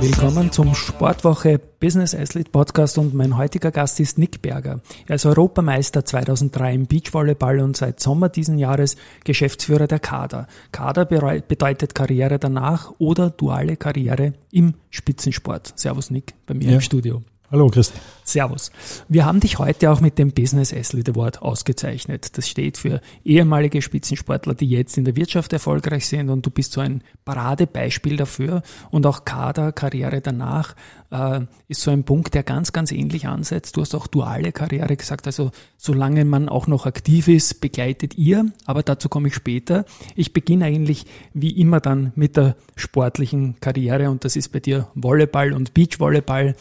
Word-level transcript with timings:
willkommen 0.00 0.50
zum 0.50 0.74
Sportwoche 0.74 1.58
Business 1.58 2.14
Athlete 2.14 2.50
Podcast 2.50 2.96
und 2.96 3.12
mein 3.12 3.36
heutiger 3.36 3.70
Gast 3.70 4.00
ist 4.00 4.16
Nick 4.16 4.40
Berger. 4.40 4.80
Er 5.06 5.16
ist 5.16 5.26
Europameister 5.26 6.06
2003 6.06 6.74
im 6.74 6.86
Beachvolleyball 6.86 7.60
und 7.60 7.76
seit 7.76 8.00
Sommer 8.00 8.30
diesen 8.30 8.58
Jahres 8.58 8.96
Geschäftsführer 9.24 9.86
der 9.86 9.98
Kader. 9.98 10.46
Kader 10.72 11.04
bedeutet 11.04 11.94
Karriere 11.94 12.38
danach 12.38 12.92
oder 12.98 13.28
duale 13.28 13.76
Karriere 13.76 14.32
im 14.50 14.74
Spitzensport. 14.88 15.78
Servus 15.78 16.10
Nick, 16.10 16.32
bei 16.46 16.54
mir 16.54 16.68
ja. 16.68 16.74
im 16.76 16.80
Studio. 16.80 17.22
Hallo 17.52 17.66
Christi. 17.66 17.98
Servus. 18.30 18.70
Wir 19.08 19.24
haben 19.24 19.40
dich 19.40 19.58
heute 19.58 19.90
auch 19.90 20.00
mit 20.00 20.18
dem 20.18 20.30
Business 20.30 20.72
Athlete 20.72 21.10
Award 21.10 21.42
ausgezeichnet. 21.42 22.38
Das 22.38 22.48
steht 22.48 22.78
für 22.78 23.00
ehemalige 23.24 23.82
Spitzensportler, 23.82 24.54
die 24.54 24.68
jetzt 24.68 24.96
in 24.96 25.04
der 25.04 25.16
Wirtschaft 25.16 25.52
erfolgreich 25.52 26.06
sind 26.06 26.30
und 26.30 26.46
du 26.46 26.50
bist 26.50 26.72
so 26.72 26.80
ein 26.80 27.02
Paradebeispiel 27.24 28.16
dafür. 28.16 28.62
Und 28.92 29.04
auch 29.04 29.24
Kader, 29.24 29.72
Karriere 29.72 30.20
danach, 30.20 30.76
äh, 31.10 31.40
ist 31.66 31.80
so 31.80 31.90
ein 31.90 32.04
Punkt, 32.04 32.34
der 32.34 32.42
ganz, 32.42 32.72
ganz 32.72 32.92
ähnlich 32.92 33.26
ansetzt. 33.26 33.76
Du 33.76 33.80
hast 33.80 33.94
auch 33.94 34.06
duale 34.06 34.52
Karriere 34.52 34.96
gesagt, 34.96 35.26
also 35.26 35.50
solange 35.76 36.24
man 36.24 36.48
auch 36.48 36.66
noch 36.66 36.86
aktiv 36.86 37.26
ist, 37.28 37.60
begleitet 37.60 38.16
ihr, 38.16 38.46
aber 38.64 38.82
dazu 38.82 39.08
komme 39.08 39.28
ich 39.28 39.34
später. 39.34 39.84
Ich 40.14 40.32
beginne 40.32 40.66
eigentlich 40.66 41.06
wie 41.34 41.50
immer 41.50 41.80
dann 41.80 42.12
mit 42.14 42.36
der 42.36 42.56
sportlichen 42.76 43.56
Karriere 43.60 44.10
und 44.10 44.24
das 44.24 44.36
ist 44.36 44.50
bei 44.50 44.60
dir 44.60 44.88
Volleyball 44.94 45.52
und 45.52 45.74
Beachvolleyball. 45.74 46.54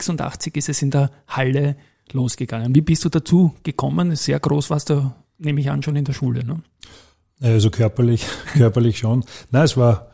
1986 0.00 0.56
ist 0.56 0.68
es 0.68 0.82
in 0.82 0.90
der 0.90 1.10
Halle 1.26 1.76
losgegangen. 2.12 2.74
Wie 2.74 2.80
bist 2.80 3.04
du 3.04 3.08
dazu 3.08 3.54
gekommen? 3.62 4.14
Sehr 4.16 4.40
groß 4.40 4.70
warst 4.70 4.90
du, 4.90 5.12
nehme 5.38 5.60
ich 5.60 5.70
an, 5.70 5.82
schon 5.82 5.96
in 5.96 6.04
der 6.04 6.12
Schule. 6.12 6.44
Ne? 6.44 6.62
Also 7.40 7.70
körperlich, 7.70 8.26
körperlich 8.54 8.98
schon. 8.98 9.24
Nein, 9.50 9.64
es 9.64 9.76
war 9.76 10.08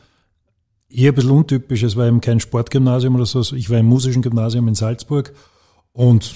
eher 0.89 1.13
ein 1.13 1.15
bisschen 1.15 1.31
untypisch. 1.31 1.83
Es 1.83 1.97
war 1.97 2.07
eben 2.07 2.21
kein 2.21 2.41
Sportgymnasium 2.41 3.15
oder 3.15 3.27
so. 3.27 3.41
Ich 3.55 3.71
war 3.71 3.79
im 3.79 3.87
musischen 3.87 4.23
Gymnasium 4.23 4.69
in 4.69 4.75
Salzburg 4.75 5.33
und 5.93 6.35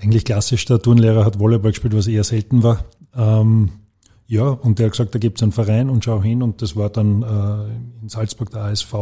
eigentlich 0.00 0.24
klassisch, 0.24 0.64
der 0.64 0.80
Turnlehrer 0.80 1.24
hat 1.24 1.38
Volleyball 1.38 1.72
gespielt, 1.72 1.94
was 1.94 2.06
eher 2.06 2.24
selten 2.24 2.62
war. 2.62 2.84
Ähm, 3.14 3.70
ja, 4.26 4.44
und 4.44 4.78
der 4.78 4.86
hat 4.86 4.92
gesagt, 4.92 5.14
da 5.14 5.18
gibt 5.18 5.38
es 5.38 5.42
einen 5.42 5.52
Verein 5.52 5.90
und 5.90 6.04
schau 6.04 6.22
hin 6.22 6.42
und 6.42 6.62
das 6.62 6.76
war 6.76 6.88
dann 6.88 7.22
äh, 7.22 8.02
in 8.02 8.08
Salzburg 8.08 8.50
der 8.50 8.62
ASV. 8.62 8.94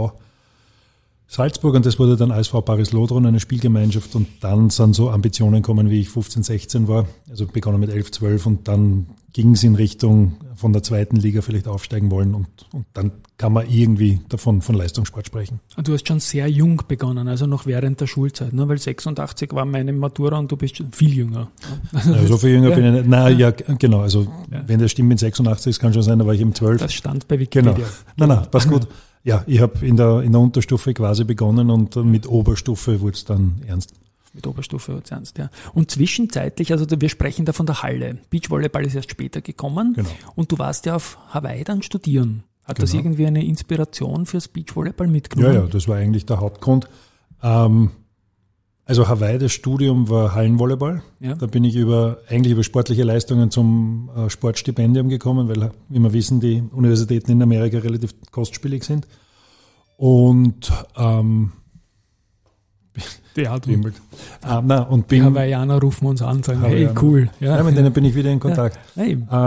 Salzburg 1.31 1.75
und 1.75 1.85
das 1.85 1.99
wurde 1.99 2.17
dann 2.17 2.33
ASV 2.33 2.65
Paris 2.65 2.93
Lodron, 2.93 3.27
eine 3.27 3.39
Spielgemeinschaft 3.39 4.15
und 4.17 4.27
dann 4.41 4.71
sind 4.71 4.95
so 4.95 5.11
Ambitionen 5.11 5.63
kommen, 5.63 5.91
wie 5.91 6.01
ich 6.01 6.09
15, 6.09 6.43
16 6.43 6.89
war, 6.89 7.07
also 7.29 7.47
begonnen 7.47 7.81
mit 7.81 7.91
11, 7.91 8.13
12 8.13 8.47
und 8.47 8.67
dann 8.67 9.07
ging 9.35 9.53
es 9.53 9.63
in 9.63 9.75
Richtung 9.75 10.39
von 10.57 10.73
der 10.73 10.83
zweiten 10.83 11.17
Liga 11.17 11.43
vielleicht 11.43 11.69
aufsteigen 11.69 12.11
wollen 12.11 12.35
und, 12.35 12.49
und 12.73 12.87
dann 12.95 13.13
kann 13.37 13.53
man 13.53 13.69
irgendwie 13.69 14.21
davon 14.31 14.63
von 14.63 14.75
Leistungssport 14.75 15.27
sprechen. 15.27 15.61
Du 15.85 15.93
hast 15.93 16.09
schon 16.09 16.19
sehr 16.19 16.49
jung 16.49 16.83
begonnen, 16.89 17.29
also 17.29 17.47
noch 17.47 17.67
während 17.67 18.01
der 18.01 18.07
Schulzeit, 18.07 18.55
ne? 18.55 18.67
weil 18.67 18.79
86 18.79 19.53
war 19.53 19.67
meine 19.67 19.93
Matura 19.93 20.39
und 20.39 20.51
du 20.51 20.57
bist 20.57 20.79
schon 20.79 20.93
viel 20.93 21.15
jünger. 21.15 21.51
Ja, 21.93 22.27
so 22.27 22.39
viel 22.39 22.51
jünger 22.51 22.71
ja. 22.71 22.75
bin 22.75 22.85
ich 22.87 22.93
nicht. 22.93 23.07
Nein, 23.07 23.39
ja, 23.39 23.51
genau, 23.51 24.01
also 24.01 24.27
ja. 24.51 24.65
wenn 24.67 24.81
das 24.81 24.93
stimmt 24.93 25.11
mit 25.11 25.19
86, 25.19 25.75
das 25.75 25.79
kann 25.79 25.93
schon 25.93 26.03
sein, 26.03 26.19
da 26.19 26.27
war 26.27 26.33
ich 26.33 26.41
im 26.41 26.55
12. 26.55 26.81
Das 26.81 26.95
stand 26.95 27.29
bei 27.29 27.39
Wikipedia. 27.39 27.75
Genau. 27.75 27.87
Nein, 28.17 28.29
nein, 28.31 28.51
passt 28.51 28.69
gut. 28.69 28.89
Ja, 29.25 29.45
ich 29.47 29.61
habe 29.61 29.85
in 29.87 29.97
der, 29.97 30.23
in 30.23 30.33
der 30.33 30.41
Unterstufe 30.41 30.95
quasi 30.95 31.25
begonnen 31.25 31.71
und 31.71 31.97
mit 31.97 32.29
Oberstufe 32.29 33.01
wurde 33.01 33.17
es 33.17 33.25
dann 33.25 33.63
ernst. 33.67 33.95
Mit 34.33 34.47
Oberstufe 34.47 34.93
wurde 34.93 35.05
es 35.05 35.11
ernst, 35.11 35.39
ja. 35.39 35.51
Und 35.75 35.91
zwischenzeitlich, 35.91 36.73
also 36.73 36.87
wir 36.89 37.09
sprechen 37.09 37.45
da 37.45 37.53
von 37.53 37.67
der 37.67 37.83
Halle. 37.83 38.19
Beachvolleyball 38.31 38.87
ist 38.87 38.95
erst 38.95 39.11
später 39.11 39.41
gekommen. 39.41 39.95
Genau. 39.95 40.09
Und 40.37 40.53
du 40.53 40.59
warst 40.59 40.87
ja 40.87 40.97
auf 40.97 41.19
Hawaii 41.31 41.65
dann 41.65 41.83
studieren. 41.83 42.45
Hat 42.65 42.77
genau. 42.77 42.85
das 42.85 42.95
irgendwie 42.95 43.27
eine 43.27 43.45
Inspiration 43.45 44.27
fürs 44.27 44.49
Beachvolleyball 44.49 45.09
mitgenommen? 45.09 45.55
Ja, 45.55 45.61
ja, 45.63 45.67
das 45.67 45.89
war 45.89 45.97
eigentlich 45.97 46.27
der 46.27 46.41
Hauptgrund. 46.41 46.89
Ähm, 47.43 47.91
also 48.89 49.07
Hawaii, 49.07 49.39
das 49.39 49.53
Studium 49.53 50.09
war 50.09 50.35
Hallenvolleyball. 50.35 51.03
Ja. 51.21 51.35
Da 51.35 51.47
bin 51.47 51.63
ich 51.63 51.77
über, 51.77 52.19
eigentlich 52.27 52.55
über 52.55 52.65
sportliche 52.65 53.03
Leistungen 53.05 53.51
zum 53.51 54.09
äh, 54.17 54.31
Sportstipendium 54.31 55.11
gekommen, 55.11 55.47
weil, 55.47 55.73
wie 55.91 55.99
wir 55.99 56.13
wissen, 56.15 56.41
die 56.41 56.65
Universitäten 56.73 57.33
in 57.33 57.43
Amerika 57.43 57.79
relativ 57.79 58.15
kostspielig 58.31 58.85
sind. 58.85 59.07
Und 59.99 60.73
ähm, 60.97 61.53
ja, 63.37 63.59
du. 63.59 63.71
Ähm, 63.71 63.93
na, 64.43 64.83
und 64.85 65.07
bin, 65.07 65.21
die 65.21 65.25
Hawaiianer 65.27 65.81
rufen 65.81 66.07
uns 66.07 66.23
an 66.23 66.39
und 66.39 66.47
sagen, 66.47 66.63
hey, 66.63 66.89
cool. 67.03 67.29
Ja. 67.41 67.59
ja, 67.59 67.63
mit 67.63 67.77
denen 67.77 67.93
bin 67.93 68.07
ich 68.07 68.15
wieder 68.15 68.31
in 68.31 68.41
Kontakt. 68.41 68.79
Ja, 68.97 69.05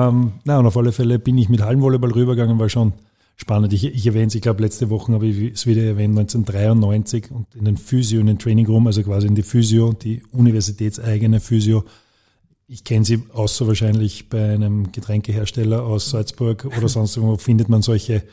ähm, 0.07 0.33
na, 0.45 0.59
und 0.59 0.67
auf 0.67 0.77
alle 0.77 0.91
Fälle 0.91 1.17
bin 1.17 1.39
ich 1.39 1.49
mit 1.49 1.61
Hallenvolleyball 1.61 2.11
rübergegangen, 2.11 2.59
war 2.59 2.69
schon 2.69 2.93
spannend. 3.41 3.73
Ich, 3.73 3.83
ich 3.83 4.07
erwähne 4.07 4.27
es, 4.27 4.35
ich 4.35 4.41
glaube, 4.41 4.61
letzte 4.61 4.89
Woche 4.89 5.11
habe 5.11 5.27
ich 5.27 5.53
es 5.53 5.65
wieder 5.65 5.81
erwähnt, 5.83 6.17
1993 6.17 7.31
und 7.31 7.53
in 7.55 7.65
den 7.65 7.75
Physio, 7.77 8.21
in 8.21 8.27
den 8.27 8.39
Training 8.39 8.67
Room, 8.67 8.87
also 8.87 9.03
quasi 9.03 9.27
in 9.27 9.35
die 9.35 9.41
Physio, 9.41 9.93
die 9.93 10.21
universitätseigene 10.31 11.39
Physio. 11.39 11.83
Ich 12.67 12.83
kenne 12.83 13.03
sie 13.03 13.23
außer 13.33 13.67
wahrscheinlich 13.67 14.29
bei 14.29 14.53
einem 14.53 14.91
Getränkehersteller 14.91 15.83
aus 15.83 16.11
Salzburg 16.11 16.65
oder 16.65 16.87
sonst 16.87 17.17
irgendwo 17.17 17.37
findet 17.37 17.67
man 17.67 17.81
solche 17.81 18.23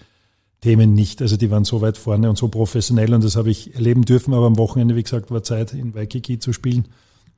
Themen 0.60 0.94
nicht. 0.94 1.22
Also 1.22 1.36
die 1.36 1.50
waren 1.50 1.64
so 1.64 1.80
weit 1.80 1.96
vorne 1.96 2.28
und 2.28 2.36
so 2.36 2.48
professionell 2.48 3.12
und 3.14 3.24
das 3.24 3.34
habe 3.34 3.50
ich 3.50 3.74
erleben 3.74 4.04
dürfen, 4.04 4.34
aber 4.34 4.46
am 4.46 4.58
Wochenende, 4.58 4.94
wie 4.94 5.02
gesagt, 5.02 5.30
war 5.30 5.42
Zeit 5.42 5.72
in 5.72 5.94
Waikiki 5.94 6.38
zu 6.38 6.52
spielen 6.52 6.84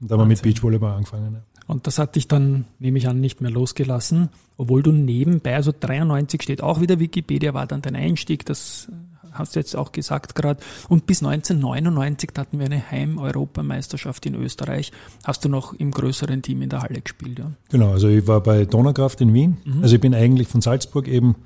und 0.00 0.10
da 0.10 0.14
haben 0.14 0.22
wir 0.22 0.26
mit 0.26 0.42
Beachvolleyball 0.42 0.94
angefangen. 0.94 1.36
Und 1.70 1.86
das 1.86 1.98
hat 1.98 2.16
dich 2.16 2.26
dann, 2.26 2.64
nehme 2.80 2.98
ich 2.98 3.08
an, 3.08 3.20
nicht 3.20 3.40
mehr 3.40 3.50
losgelassen, 3.50 4.30
obwohl 4.56 4.82
du 4.82 4.90
nebenbei, 4.90 5.54
also 5.54 5.72
93 5.78 6.42
steht 6.42 6.62
auch 6.62 6.80
wieder 6.80 6.98
Wikipedia, 6.98 7.54
war 7.54 7.66
dann 7.66 7.80
dein 7.80 7.94
Einstieg, 7.94 8.44
das 8.44 8.88
hast 9.30 9.54
du 9.54 9.60
jetzt 9.60 9.76
auch 9.76 9.92
gesagt 9.92 10.34
gerade. 10.34 10.60
Und 10.88 11.06
bis 11.06 11.22
1999 11.22 12.30
hatten 12.36 12.58
wir 12.58 12.66
eine 12.66 12.90
Heim-Europameisterschaft 12.90 14.26
in 14.26 14.34
Österreich. 14.34 14.90
Hast 15.22 15.44
du 15.44 15.48
noch 15.48 15.72
im 15.72 15.92
größeren 15.92 16.42
Team 16.42 16.62
in 16.62 16.70
der 16.70 16.82
Halle 16.82 17.00
gespielt, 17.00 17.38
ja? 17.38 17.52
Genau, 17.70 17.92
also 17.92 18.08
ich 18.08 18.26
war 18.26 18.42
bei 18.42 18.64
Donaukraft 18.64 19.20
in 19.20 19.32
Wien. 19.32 19.58
Mhm. 19.64 19.82
Also 19.82 19.94
ich 19.94 20.00
bin 20.00 20.12
eigentlich 20.12 20.48
von 20.48 20.60
Salzburg 20.60 21.06
eben 21.06 21.36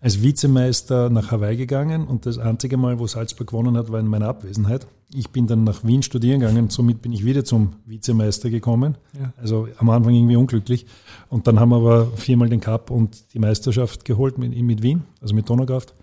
als 0.00 0.22
Vizemeister 0.22 1.10
nach 1.10 1.32
Hawaii 1.32 1.56
gegangen 1.56 2.06
und 2.06 2.24
das 2.24 2.38
einzige 2.38 2.76
Mal, 2.76 2.98
wo 2.98 3.06
Salzburg 3.06 3.48
gewonnen 3.48 3.76
hat, 3.76 3.90
war 3.90 3.98
in 3.98 4.06
meiner 4.06 4.28
Abwesenheit. 4.28 4.86
Ich 5.12 5.30
bin 5.30 5.46
dann 5.46 5.64
nach 5.64 5.84
Wien 5.84 6.02
studieren 6.02 6.40
gegangen, 6.40 6.70
somit 6.70 7.02
bin 7.02 7.12
ich 7.12 7.24
wieder 7.24 7.44
zum 7.44 7.74
Vizemeister 7.86 8.50
gekommen. 8.50 8.96
Ja. 9.18 9.32
Also 9.36 9.66
am 9.78 9.90
Anfang 9.90 10.14
irgendwie 10.14 10.36
unglücklich. 10.36 10.86
Und 11.28 11.46
dann 11.46 11.58
haben 11.58 11.70
wir 11.70 11.76
aber 11.76 12.06
viermal 12.16 12.48
den 12.48 12.60
Cup 12.60 12.90
und 12.90 13.34
die 13.34 13.38
Meisterschaft 13.38 14.04
geholt 14.04 14.38
mit, 14.38 14.56
mit 14.56 14.82
Wien, 14.82 15.02
also 15.20 15.34
mit 15.34 15.48
Donaukraft. 15.48 15.94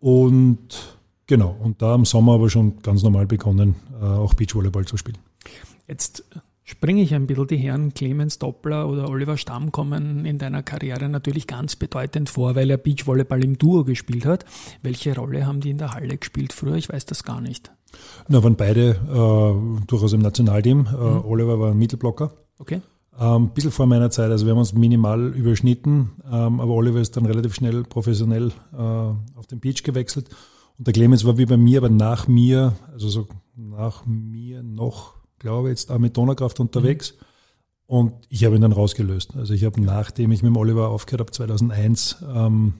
Und 0.00 0.96
genau, 1.26 1.54
und 1.62 1.82
da 1.82 1.94
im 1.94 2.06
Sommer 2.06 2.32
aber 2.34 2.50
schon 2.50 2.82
ganz 2.82 3.02
normal 3.02 3.26
begonnen, 3.26 3.76
äh, 4.00 4.04
auch 4.04 4.34
Beachvolleyball 4.34 4.86
zu 4.86 4.96
spielen. 4.96 5.18
Jetzt 5.86 6.24
springe 6.70 7.02
ich 7.02 7.14
ein 7.14 7.26
bisschen. 7.26 7.46
Die 7.48 7.56
Herren 7.56 7.92
Clemens 7.92 8.38
Doppler 8.38 8.88
oder 8.88 9.08
Oliver 9.08 9.36
Stamm 9.36 9.72
kommen 9.72 10.24
in 10.24 10.38
deiner 10.38 10.62
Karriere 10.62 11.08
natürlich 11.08 11.46
ganz 11.46 11.76
bedeutend 11.76 12.30
vor, 12.30 12.54
weil 12.54 12.70
er 12.70 12.78
Beachvolleyball 12.78 13.44
im 13.44 13.58
Duo 13.58 13.84
gespielt 13.84 14.24
hat. 14.24 14.44
Welche 14.82 15.14
Rolle 15.14 15.46
haben 15.46 15.60
die 15.60 15.70
in 15.70 15.78
der 15.78 15.92
Halle 15.92 16.16
gespielt 16.16 16.52
früher? 16.52 16.76
Ich 16.76 16.88
weiß 16.88 17.04
das 17.06 17.24
gar 17.24 17.40
nicht. 17.40 17.72
Na, 18.28 18.42
waren 18.42 18.56
beide 18.56 18.90
äh, 18.90 19.86
durchaus 19.86 20.12
im 20.12 20.20
Nationalteam. 20.20 20.86
Äh, 20.86 20.92
mhm. 20.92 21.24
Oliver 21.24 21.58
war 21.58 21.72
ein 21.72 21.78
Mittelblocker. 21.78 22.32
Okay. 22.58 22.80
Ähm, 23.18 23.44
ein 23.44 23.50
bisschen 23.50 23.72
vor 23.72 23.86
meiner 23.86 24.10
Zeit, 24.10 24.30
also 24.30 24.46
wir 24.46 24.52
haben 24.52 24.58
uns 24.58 24.72
minimal 24.72 25.34
überschnitten, 25.34 26.10
ähm, 26.30 26.60
aber 26.60 26.72
Oliver 26.72 27.00
ist 27.00 27.16
dann 27.16 27.26
relativ 27.26 27.54
schnell 27.54 27.82
professionell 27.82 28.52
äh, 28.72 28.76
auf 28.76 29.46
den 29.50 29.60
Beach 29.60 29.82
gewechselt. 29.82 30.28
Und 30.78 30.86
der 30.86 30.94
Clemens 30.94 31.24
war 31.26 31.36
wie 31.36 31.46
bei 31.46 31.56
mir, 31.56 31.80
aber 31.80 31.90
nach 31.90 32.28
mir, 32.28 32.76
also 32.92 33.08
so 33.08 33.28
nach 33.56 34.06
mir 34.06 34.62
noch 34.62 35.19
glaube 35.40 35.70
jetzt 35.70 35.90
auch 35.90 35.98
mit 35.98 36.16
Donaukraft 36.16 36.60
unterwegs. 36.60 37.12
Mhm. 37.12 37.26
Und 37.86 38.12
ich 38.28 38.44
habe 38.44 38.54
ihn 38.54 38.62
dann 38.62 38.70
rausgelöst. 38.70 39.34
Also 39.34 39.52
ich 39.52 39.64
habe, 39.64 39.80
nachdem 39.80 40.30
ich 40.30 40.44
mit 40.44 40.50
dem 40.50 40.56
Oliver 40.56 40.90
aufgehört 40.90 41.22
habe, 41.22 41.32
2001, 41.32 42.24
ähm, 42.32 42.74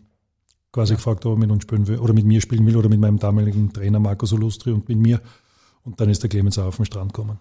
quasi 0.70 0.92
ja. 0.92 0.96
gefragt, 0.98 1.26
ob 1.26 1.32
er 1.32 1.38
mit 1.38 1.50
uns 1.50 1.64
spielen 1.64 1.88
will, 1.88 1.98
oder 1.98 2.12
mit 2.12 2.24
mir 2.24 2.40
spielen 2.40 2.64
will, 2.64 2.76
oder 2.76 2.88
mit 2.88 3.00
meinem 3.00 3.18
damaligen 3.18 3.72
Trainer 3.72 3.98
Marco 3.98 4.24
Solustri 4.24 4.70
und 4.70 4.88
mit 4.88 4.98
mir. 4.98 5.20
Und 5.82 6.00
dann 6.00 6.10
ist 6.10 6.22
der 6.22 6.30
Clemens 6.30 6.58
auch 6.58 6.66
auf 6.66 6.76
den 6.76 6.84
Strand 6.84 7.12
gekommen. 7.12 7.40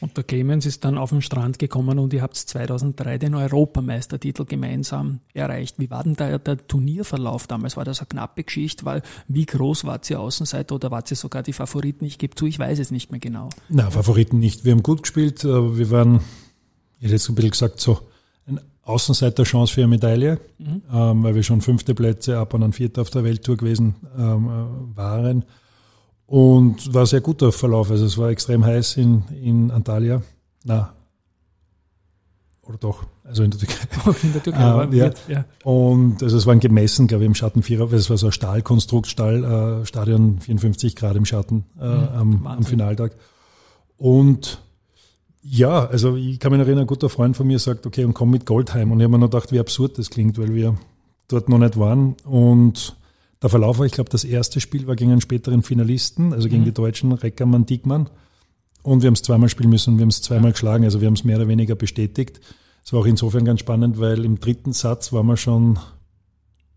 Und 0.00 0.16
der 0.16 0.24
Clemens 0.24 0.64
ist 0.64 0.84
dann 0.84 0.96
auf 0.96 1.10
den 1.10 1.22
Strand 1.22 1.58
gekommen 1.58 1.98
und 1.98 2.12
ihr 2.12 2.22
habt 2.22 2.36
2003 2.36 3.18
den 3.18 3.34
Europameistertitel 3.34 4.44
gemeinsam 4.44 5.20
erreicht. 5.34 5.76
Wie 5.78 5.90
war 5.90 6.04
denn 6.04 6.14
da 6.14 6.38
der 6.38 6.66
Turnierverlauf 6.66 7.46
damals? 7.46 7.76
War 7.76 7.84
das 7.84 8.00
eine 8.00 8.06
knappe 8.06 8.44
Geschichte? 8.44 8.84
War, 8.84 9.02
wie 9.26 9.46
groß 9.46 9.84
wart 9.84 10.08
ihr 10.10 10.20
Außenseiter 10.20 10.76
oder 10.76 10.90
wart 10.90 11.10
ihr 11.10 11.16
sogar 11.16 11.42
die 11.42 11.52
Favoriten? 11.52 12.04
Ich 12.04 12.18
gebe 12.18 12.34
zu, 12.34 12.46
ich 12.46 12.58
weiß 12.58 12.78
es 12.78 12.90
nicht 12.90 13.10
mehr 13.10 13.20
genau. 13.20 13.48
Na, 13.68 13.90
Favoriten 13.90 14.38
nicht. 14.38 14.64
Wir 14.64 14.72
haben 14.72 14.82
gut 14.82 15.02
gespielt. 15.02 15.44
Wir 15.44 15.90
waren, 15.90 16.20
ich 16.98 17.04
hätte 17.04 17.14
jetzt 17.14 17.28
ein 17.28 17.34
bisschen 17.34 17.50
gesagt, 17.50 17.80
so 17.80 17.98
ein 18.46 18.60
Außenseiter-Chance 18.84 19.74
für 19.74 19.80
eine 19.80 19.88
Medaille, 19.88 20.40
mhm. 20.58 20.82
ähm, 20.92 21.22
weil 21.24 21.34
wir 21.34 21.42
schon 21.42 21.60
fünfte 21.60 21.94
Plätze 21.94 22.38
ab 22.38 22.54
und 22.54 22.62
an 22.62 22.72
vierter 22.72 23.02
auf 23.02 23.10
der 23.10 23.24
Welttour 23.24 23.56
gewesen 23.56 23.96
ähm, 24.16 24.46
äh, 24.46 24.96
waren. 24.96 25.44
Und 26.28 26.94
war 26.94 27.06
sehr 27.06 27.22
guter 27.22 27.50
Verlauf. 27.50 27.90
Also 27.90 28.04
es 28.04 28.16
war 28.16 28.28
extrem 28.28 28.64
heiß 28.64 28.96
in, 28.98 29.24
in 29.42 29.70
Antalya. 29.70 30.22
Na, 30.64 30.92
oder 32.68 32.76
doch, 32.76 33.06
also 33.24 33.42
in 33.42 33.50
der 33.50 33.60
Türkei. 33.60 33.76
in 34.22 34.32
der 34.34 34.42
Türkei, 34.42 34.84
äh, 34.84 34.96
ja. 34.96 35.10
ja. 35.26 35.44
Und 35.64 36.22
also 36.22 36.36
es 36.36 36.44
waren 36.44 36.60
gemessen, 36.60 37.06
glaube 37.06 37.24
ich, 37.24 37.26
im 37.26 37.34
Schattenvierer, 37.34 37.90
weil 37.90 37.98
es 37.98 38.10
war 38.10 38.18
so 38.18 38.26
ein 38.26 38.32
Stahlkonstrukt, 38.32 39.06
Stahl, 39.06 39.42
äh, 39.82 39.86
Stadion 39.86 40.38
54 40.40 40.94
Grad 40.94 41.16
im 41.16 41.24
Schatten 41.24 41.64
äh, 41.80 41.86
mhm, 41.86 42.08
am, 42.14 42.46
am, 42.46 42.62
Finaltag. 42.64 43.16
Und 43.96 44.60
ja, 45.40 45.86
also 45.86 46.16
ich 46.16 46.38
kann 46.40 46.52
mich 46.52 46.60
erinnern, 46.60 46.80
ein 46.80 46.86
guter 46.86 47.08
Freund 47.08 47.38
von 47.38 47.46
mir 47.46 47.58
sagt, 47.58 47.86
okay, 47.86 48.04
und 48.04 48.12
komm 48.12 48.30
mit 48.30 48.44
Goldheim. 48.44 48.92
Und 48.92 49.00
ich 49.00 49.04
habe 49.04 49.12
mir 49.12 49.18
noch 49.18 49.30
gedacht, 49.30 49.50
wie 49.50 49.60
absurd 49.60 49.96
das 49.98 50.10
klingt, 50.10 50.36
weil 50.36 50.54
wir 50.54 50.76
dort 51.28 51.48
noch 51.48 51.58
nicht 51.58 51.78
waren. 51.78 52.16
Und 52.24 52.96
der 53.42 53.50
Verlauf 53.50 53.78
war, 53.78 53.86
ich 53.86 53.92
glaube, 53.92 54.10
das 54.10 54.24
erste 54.24 54.60
Spiel 54.60 54.86
war 54.86 54.96
gegen 54.96 55.12
einen 55.12 55.20
späteren 55.20 55.62
Finalisten, 55.62 56.32
also 56.32 56.48
gegen 56.48 56.62
mhm. 56.62 56.66
die 56.66 56.74
Deutschen 56.74 57.12
Reckermann, 57.12 57.66
Diekmann. 57.66 58.10
Und 58.82 59.02
wir 59.02 59.08
haben 59.08 59.14
es 59.14 59.22
zweimal 59.22 59.48
spielen 59.48 59.70
müssen 59.70 59.94
und 59.94 59.98
wir 59.98 60.02
haben 60.02 60.10
es 60.10 60.22
zweimal 60.22 60.52
geschlagen. 60.52 60.84
Also 60.84 61.00
wir 61.00 61.06
haben 61.06 61.14
es 61.14 61.24
mehr 61.24 61.36
oder 61.36 61.48
weniger 61.48 61.74
bestätigt. 61.74 62.40
Es 62.84 62.92
war 62.92 63.00
auch 63.00 63.06
insofern 63.06 63.44
ganz 63.44 63.60
spannend, 63.60 64.00
weil 64.00 64.24
im 64.24 64.40
dritten 64.40 64.72
Satz 64.72 65.12
waren 65.12 65.26
wir 65.26 65.36
schon 65.36 65.78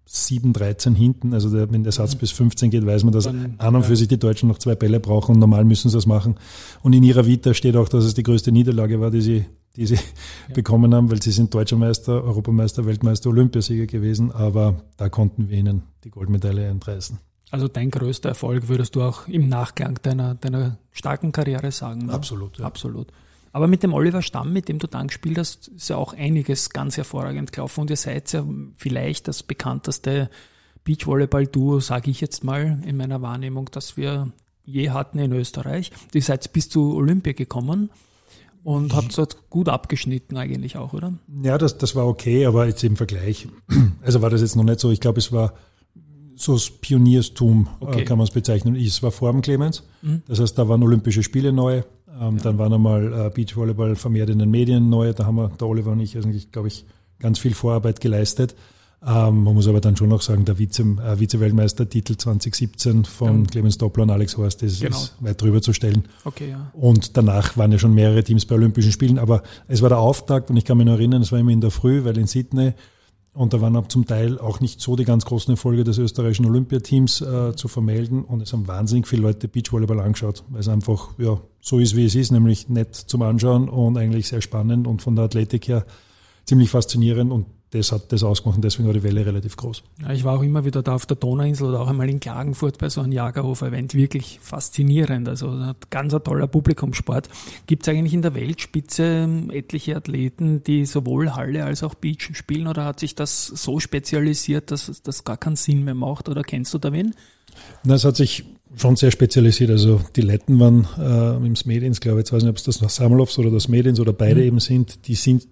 7, 0.05 0.51
13 0.51 0.93
hinten. 0.93 1.33
Also 1.33 1.49
der, 1.49 1.71
wenn 1.71 1.83
der 1.83 1.93
Satz 1.93 2.15
mhm. 2.15 2.19
bis 2.19 2.31
15 2.31 2.69
geht, 2.69 2.85
weiß 2.85 3.05
man, 3.05 3.13
dass 3.13 3.25
Dann, 3.25 3.55
an 3.57 3.75
und 3.75 3.85
für 3.85 3.95
sich 3.95 4.07
die 4.07 4.19
Deutschen 4.19 4.49
noch 4.49 4.59
zwei 4.59 4.75
Bälle 4.75 4.99
brauchen 4.99 5.35
und 5.35 5.39
normal 5.39 5.63
müssen 5.63 5.89
sie 5.89 5.97
das 5.97 6.05
machen. 6.05 6.35
Und 6.83 6.93
in 6.93 7.03
ihrer 7.03 7.25
Vita 7.25 7.53
steht 7.53 7.77
auch, 7.77 7.87
dass 7.87 8.03
es 8.03 8.13
die 8.13 8.23
größte 8.23 8.51
Niederlage 8.51 8.99
war, 8.99 9.09
die 9.09 9.21
sie 9.21 9.45
die 9.75 9.85
sie 9.85 9.95
ja. 9.95 10.01
bekommen 10.53 10.93
haben, 10.93 11.09
weil 11.09 11.21
sie 11.21 11.31
sind 11.31 11.53
Deutscher 11.53 11.77
Meister, 11.77 12.23
Europameister, 12.23 12.85
Weltmeister, 12.85 13.29
Olympiasieger 13.29 13.85
gewesen, 13.85 14.31
aber 14.31 14.81
da 14.97 15.09
konnten 15.09 15.49
wir 15.49 15.57
ihnen 15.57 15.83
die 16.03 16.09
Goldmedaille 16.09 16.67
entreißen. 16.67 17.19
Also 17.51 17.67
dein 17.67 17.91
größter 17.91 18.29
Erfolg 18.29 18.69
würdest 18.69 18.95
du 18.95 19.01
auch 19.01 19.27
im 19.27 19.49
Nachgang 19.49 19.99
deiner, 20.01 20.35
deiner 20.35 20.77
starken 20.91 21.31
Karriere 21.33 21.71
sagen? 21.71 22.05
Ne? 22.05 22.13
Absolut, 22.13 22.57
ja. 22.57 22.65
Absolut. 22.65 23.07
Aber 23.53 23.67
mit 23.67 23.83
dem 23.83 23.93
Oliver 23.93 24.21
Stamm, 24.21 24.53
mit 24.53 24.69
dem 24.69 24.79
du 24.79 24.87
dann 24.87 25.07
gespielt 25.07 25.37
hast, 25.37 25.67
ist 25.67 25.89
ja 25.89 25.97
auch 25.97 26.13
einiges 26.13 26.69
ganz 26.69 26.95
hervorragend 26.95 27.51
gelaufen 27.51 27.81
und 27.81 27.89
ihr 27.89 27.97
seid 27.97 28.31
ja 28.31 28.45
vielleicht 28.77 29.27
das 29.27 29.43
bekannteste 29.43 30.29
Beachvolleyball-Duo, 30.85 31.81
sage 31.81 32.09
ich 32.09 32.21
jetzt 32.21 32.45
mal 32.45 32.81
in 32.85 32.95
meiner 32.95 33.21
Wahrnehmung, 33.21 33.69
das 33.71 33.97
wir 33.97 34.31
je 34.63 34.91
hatten 34.91 35.19
in 35.19 35.33
Österreich. 35.33 35.91
Ihr 36.13 36.21
seid 36.21 36.53
bis 36.53 36.69
zu 36.69 36.95
Olympia 36.95 37.33
gekommen 37.33 37.89
und 38.63 38.93
habt 38.93 39.17
dort 39.17 39.49
gut 39.49 39.69
abgeschnitten 39.69 40.37
eigentlich 40.37 40.77
auch, 40.77 40.93
oder? 40.93 41.13
Ja, 41.43 41.57
das, 41.57 41.77
das 41.77 41.95
war 41.95 42.07
okay, 42.07 42.45
aber 42.45 42.67
jetzt 42.67 42.83
im 42.83 42.95
Vergleich. 42.95 43.47
Also 44.03 44.23
war 44.23 44.31
das 44.31 44.41
jetzt 44.41 44.55
noch 44.55 44.63
nicht 44.63 44.79
so. 44.79 44.89
Ich 44.89 44.99
glaube, 44.99 45.19
es 45.19 45.31
war 45.31 45.53
so 46.35 46.53
das 46.53 46.71
Pionierstum, 46.71 47.67
äh, 47.79 47.83
okay. 47.85 48.03
kann 48.03 48.17
man 48.17 48.25
es 48.25 48.31
bezeichnen. 48.31 48.75
Es 48.75 49.03
war 49.03 49.11
vor 49.11 49.31
dem 49.31 49.41
Clemens. 49.41 49.83
Mhm. 50.01 50.23
Das 50.27 50.39
heißt, 50.39 50.57
da 50.57 50.67
waren 50.67 50.81
Olympische 50.81 51.21
Spiele 51.21 51.53
neu. 51.53 51.83
Ähm, 52.19 52.37
ja. 52.37 52.43
Dann 52.43 52.57
waren 52.57 52.73
einmal 52.73 53.27
äh, 53.27 53.29
Beachvolleyball 53.29 53.95
vermehrt 53.95 54.29
in 54.29 54.39
den 54.39 54.49
Medien 54.49 54.89
neu. 54.89 55.13
Da 55.13 55.25
haben 55.25 55.35
wir, 55.35 55.49
der 55.49 55.67
Oliver 55.67 55.91
und 55.91 55.99
ich, 55.99 56.17
eigentlich, 56.17 56.51
glaube 56.51 56.67
ich, 56.67 56.85
ganz 57.19 57.37
viel 57.37 57.53
Vorarbeit 57.53 58.01
geleistet. 58.01 58.55
Ähm, 59.03 59.43
man 59.43 59.55
muss 59.55 59.67
aber 59.67 59.81
dann 59.81 59.97
schon 59.97 60.09
noch 60.09 60.21
sagen, 60.21 60.45
der 60.45 60.59
Vize, 60.59 60.83
äh, 60.83 61.17
Vize-Weltmeistertitel 61.17 62.17
2017 62.17 63.05
von 63.05 63.43
ja. 63.45 63.49
Clemens 63.49 63.77
Doppler 63.79 64.03
und 64.03 64.11
Alex 64.11 64.37
Horst 64.37 64.61
ist, 64.61 64.81
genau. 64.81 64.95
ist 64.95 65.15
weit 65.19 65.41
drüber 65.41 65.61
zu 65.61 65.73
stellen. 65.73 66.07
Okay, 66.23 66.51
ja. 66.51 66.71
Und 66.73 67.17
danach 67.17 67.57
waren 67.57 67.71
ja 67.71 67.79
schon 67.79 67.93
mehrere 67.93 68.23
Teams 68.23 68.45
bei 68.45 68.55
Olympischen 68.55 68.91
Spielen, 68.91 69.17
aber 69.17 69.41
es 69.67 69.81
war 69.81 69.89
der 69.89 69.97
Auftakt 69.97 70.51
und 70.51 70.57
ich 70.57 70.65
kann 70.65 70.77
mich 70.77 70.85
noch 70.85 70.93
erinnern, 70.93 71.23
es 71.23 71.31
war 71.31 71.39
immer 71.39 71.51
in 71.51 71.61
der 71.61 71.71
Früh, 71.71 72.03
weil 72.05 72.17
in 72.17 72.27
Sydney 72.27 72.73
und 73.33 73.53
da 73.53 73.61
waren 73.61 73.75
auch 73.77 73.87
zum 73.87 74.05
Teil 74.05 74.37
auch 74.39 74.59
nicht 74.59 74.81
so 74.81 74.97
die 74.97 75.05
ganz 75.05 75.23
großen 75.23 75.53
Erfolge 75.53 75.85
des 75.85 75.97
österreichischen 75.97 76.45
Olympiateams 76.45 77.21
äh, 77.21 77.55
zu 77.55 77.69
vermelden. 77.69 78.25
Und 78.25 78.41
es 78.41 78.51
haben 78.51 78.67
wahnsinnig 78.67 79.07
viele 79.07 79.21
Leute 79.21 79.47
Beachvolleyball 79.47 80.01
angeschaut, 80.01 80.43
weil 80.49 80.59
es 80.59 80.67
einfach 80.67 81.17
ja, 81.17 81.39
so 81.61 81.79
ist, 81.79 81.95
wie 81.95 82.05
es 82.05 82.15
ist, 82.15 82.31
nämlich 82.31 82.67
nett 82.67 82.93
zum 82.93 83.21
Anschauen 83.21 83.69
und 83.69 83.97
eigentlich 83.97 84.27
sehr 84.27 84.41
spannend 84.41 84.85
und 84.85 85.01
von 85.01 85.15
der 85.15 85.25
Athletik 85.25 85.69
her 85.69 85.85
ziemlich 86.43 86.69
faszinierend. 86.69 87.31
Und 87.31 87.45
das 87.71 87.93
hat 87.93 88.11
das 88.11 88.21
ausgemacht 88.23 88.57
und 88.57 88.65
deswegen 88.65 88.87
war 88.87 88.93
die 88.93 89.03
Welle 89.03 89.25
relativ 89.25 89.55
groß. 89.55 89.83
Ja, 90.01 90.11
ich 90.11 90.25
war 90.25 90.37
auch 90.37 90.43
immer 90.43 90.65
wieder 90.65 90.83
da 90.83 90.93
auf 90.93 91.05
der 91.05 91.15
Donauinsel 91.15 91.69
oder 91.69 91.79
auch 91.79 91.87
einmal 91.87 92.09
in 92.09 92.19
Klagenfurt 92.19 92.77
bei 92.77 92.89
so 92.89 92.99
einem 92.99 93.13
Jagerhof-Event. 93.13 93.93
Wirklich 93.93 94.39
faszinierend. 94.41 95.29
Also 95.29 95.73
ganz 95.89 96.13
ein 96.13 96.23
toller 96.23 96.47
Publikumssport. 96.47 97.29
Gibt 97.67 97.83
es 97.83 97.89
eigentlich 97.89 98.13
in 98.13 98.21
der 98.21 98.35
Weltspitze 98.35 99.03
ähm, 99.03 99.49
etliche 99.51 99.95
Athleten, 99.95 100.63
die 100.63 100.85
sowohl 100.85 101.33
Halle 101.33 101.63
als 101.63 101.81
auch 101.81 101.95
Beach 101.95 102.31
spielen 102.33 102.67
oder 102.67 102.83
hat 102.83 102.99
sich 102.99 103.15
das 103.15 103.47
so 103.47 103.79
spezialisiert, 103.79 104.71
dass 104.71 105.01
das 105.01 105.23
gar 105.23 105.37
keinen 105.37 105.55
Sinn 105.55 105.85
mehr 105.85 105.95
macht? 105.95 106.27
Oder 106.27 106.43
kennst 106.43 106.73
du 106.73 106.77
da 106.77 106.91
wen? 106.91 107.15
Na, 107.85 107.95
es 107.95 108.03
hat 108.03 108.17
sich 108.17 108.43
schon 108.75 108.97
sehr 108.97 109.11
spezialisiert. 109.11 109.69
Also 109.71 110.01
die 110.17 110.21
Letten 110.21 110.59
waren 110.59 110.87
äh, 110.99 111.45
im 111.45 111.55
Smedins, 111.55 112.01
glaube 112.01 112.19
ich, 112.19 112.25
jetzt 112.25 112.33
weiß 112.33 112.43
nicht, 112.43 112.49
ob 112.49 112.57
es 112.57 112.63
das 112.63 112.95
Samulovs 112.95 113.37
oder 113.39 113.49
das 113.49 113.69
Medins 113.69 113.99
oder 114.01 114.11
beide 114.11 114.41
mhm. 114.41 114.47
eben 114.47 114.59
sind, 114.59 115.07
die 115.07 115.15
sind 115.15 115.47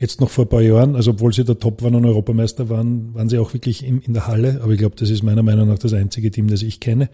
Jetzt 0.00 0.18
noch 0.18 0.30
vor 0.30 0.46
ein 0.46 0.48
paar 0.48 0.62
Jahren, 0.62 0.96
also 0.96 1.10
obwohl 1.10 1.34
sie 1.34 1.44
der 1.44 1.58
Top 1.58 1.82
waren 1.82 1.94
und 1.94 2.06
Europameister 2.06 2.70
waren, 2.70 3.12
waren 3.12 3.28
sie 3.28 3.36
auch 3.36 3.52
wirklich 3.52 3.84
in, 3.84 4.00
in 4.00 4.14
der 4.14 4.26
Halle. 4.26 4.60
Aber 4.62 4.72
ich 4.72 4.78
glaube, 4.78 4.96
das 4.96 5.10
ist 5.10 5.22
meiner 5.22 5.42
Meinung 5.42 5.68
nach 5.68 5.78
das 5.78 5.92
einzige 5.92 6.30
Team, 6.30 6.48
das 6.48 6.62
ich 6.62 6.80
kenne. 6.80 7.10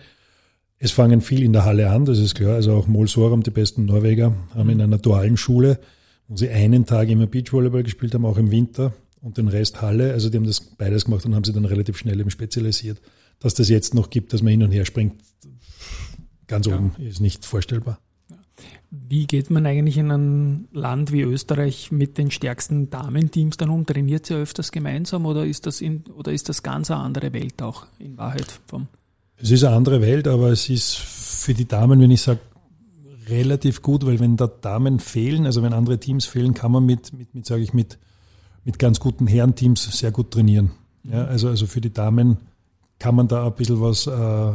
Es 0.78 0.92
fangen 0.92 1.20
viel 1.20 1.42
in 1.42 1.52
der 1.52 1.64
Halle 1.64 1.90
an, 1.90 2.04
das 2.04 2.20
ist 2.20 2.36
klar. 2.36 2.54
Also 2.54 2.74
auch 2.74 2.86
Mol 2.86 3.08
Soram, 3.08 3.42
die 3.42 3.50
besten 3.50 3.86
Norweger, 3.86 4.36
haben 4.54 4.70
in 4.70 4.80
einer 4.80 4.98
dualen 4.98 5.36
Schule, 5.36 5.80
wo 6.28 6.36
sie 6.36 6.48
einen 6.48 6.86
Tag 6.86 7.08
immer 7.08 7.26
Beachvolleyball 7.26 7.82
gespielt 7.82 8.14
haben, 8.14 8.24
auch 8.24 8.38
im 8.38 8.52
Winter, 8.52 8.92
und 9.20 9.36
den 9.36 9.48
Rest 9.48 9.82
Halle. 9.82 10.12
Also 10.12 10.30
die 10.30 10.36
haben 10.36 10.46
das 10.46 10.60
beides 10.60 11.06
gemacht 11.06 11.26
und 11.26 11.34
haben 11.34 11.42
sie 11.42 11.52
dann 11.52 11.64
relativ 11.64 11.98
schnell 11.98 12.20
eben 12.20 12.30
spezialisiert. 12.30 13.00
Dass 13.40 13.54
das 13.54 13.68
jetzt 13.68 13.94
noch 13.94 14.10
gibt, 14.10 14.32
dass 14.32 14.42
man 14.42 14.52
hin 14.52 14.62
und 14.62 14.70
her 14.70 14.84
springt, 14.84 15.14
ganz 16.46 16.68
ja. 16.68 16.76
oben, 16.76 16.92
ist 16.98 17.20
nicht 17.20 17.44
vorstellbar. 17.44 17.98
Wie 18.90 19.26
geht 19.26 19.50
man 19.50 19.66
eigentlich 19.66 19.98
in 19.98 20.10
ein 20.10 20.68
Land 20.72 21.12
wie 21.12 21.22
Österreich 21.22 21.90
mit 21.90 22.18
den 22.18 22.30
stärksten 22.30 22.88
Damenteams 22.88 23.56
dann 23.56 23.70
um? 23.70 23.84
Trainiert 23.84 24.30
ihr 24.30 24.36
öfters 24.36 24.70
gemeinsam 24.72 25.26
oder 25.26 25.44
ist 25.44 25.66
das 25.66 25.80
in, 25.80 26.04
oder 26.16 26.32
ist 26.32 26.48
das 26.48 26.62
ganz 26.62 26.90
eine 26.90 27.00
andere 27.00 27.32
Welt 27.32 27.60
auch 27.62 27.86
in 27.98 28.16
Wahrheit 28.16 28.60
vom? 28.66 28.86
Es 29.38 29.50
ist 29.50 29.64
eine 29.64 29.76
andere 29.76 30.00
Welt, 30.00 30.28
aber 30.28 30.50
es 30.50 30.70
ist 30.70 30.96
für 30.96 31.52
die 31.52 31.66
Damen, 31.66 32.00
wenn 32.00 32.10
ich 32.10 32.22
sage, 32.22 32.40
relativ 33.28 33.82
gut, 33.82 34.06
weil 34.06 34.20
wenn 34.20 34.36
da 34.36 34.46
Damen 34.46 35.00
fehlen, 35.00 35.46
also 35.46 35.62
wenn 35.62 35.72
andere 35.72 35.98
Teams 35.98 36.26
fehlen, 36.26 36.54
kann 36.54 36.72
man 36.72 36.86
mit, 36.86 37.12
mit, 37.12 37.34
mit 37.34 37.44
sage 37.44 37.62
ich, 37.62 37.74
mit, 37.74 37.98
mit 38.64 38.78
ganz 38.78 39.00
guten 39.00 39.26
Herrenteams 39.26 39.98
sehr 39.98 40.12
gut 40.12 40.30
trainieren. 40.30 40.70
Ja, 41.04 41.24
also, 41.24 41.48
also 41.48 41.66
für 41.66 41.80
die 41.80 41.92
Damen 41.92 42.38
kann 42.98 43.14
man 43.14 43.28
da 43.28 43.46
ein 43.46 43.54
bisschen 43.54 43.80
was 43.80 44.06
äh, 44.06 44.52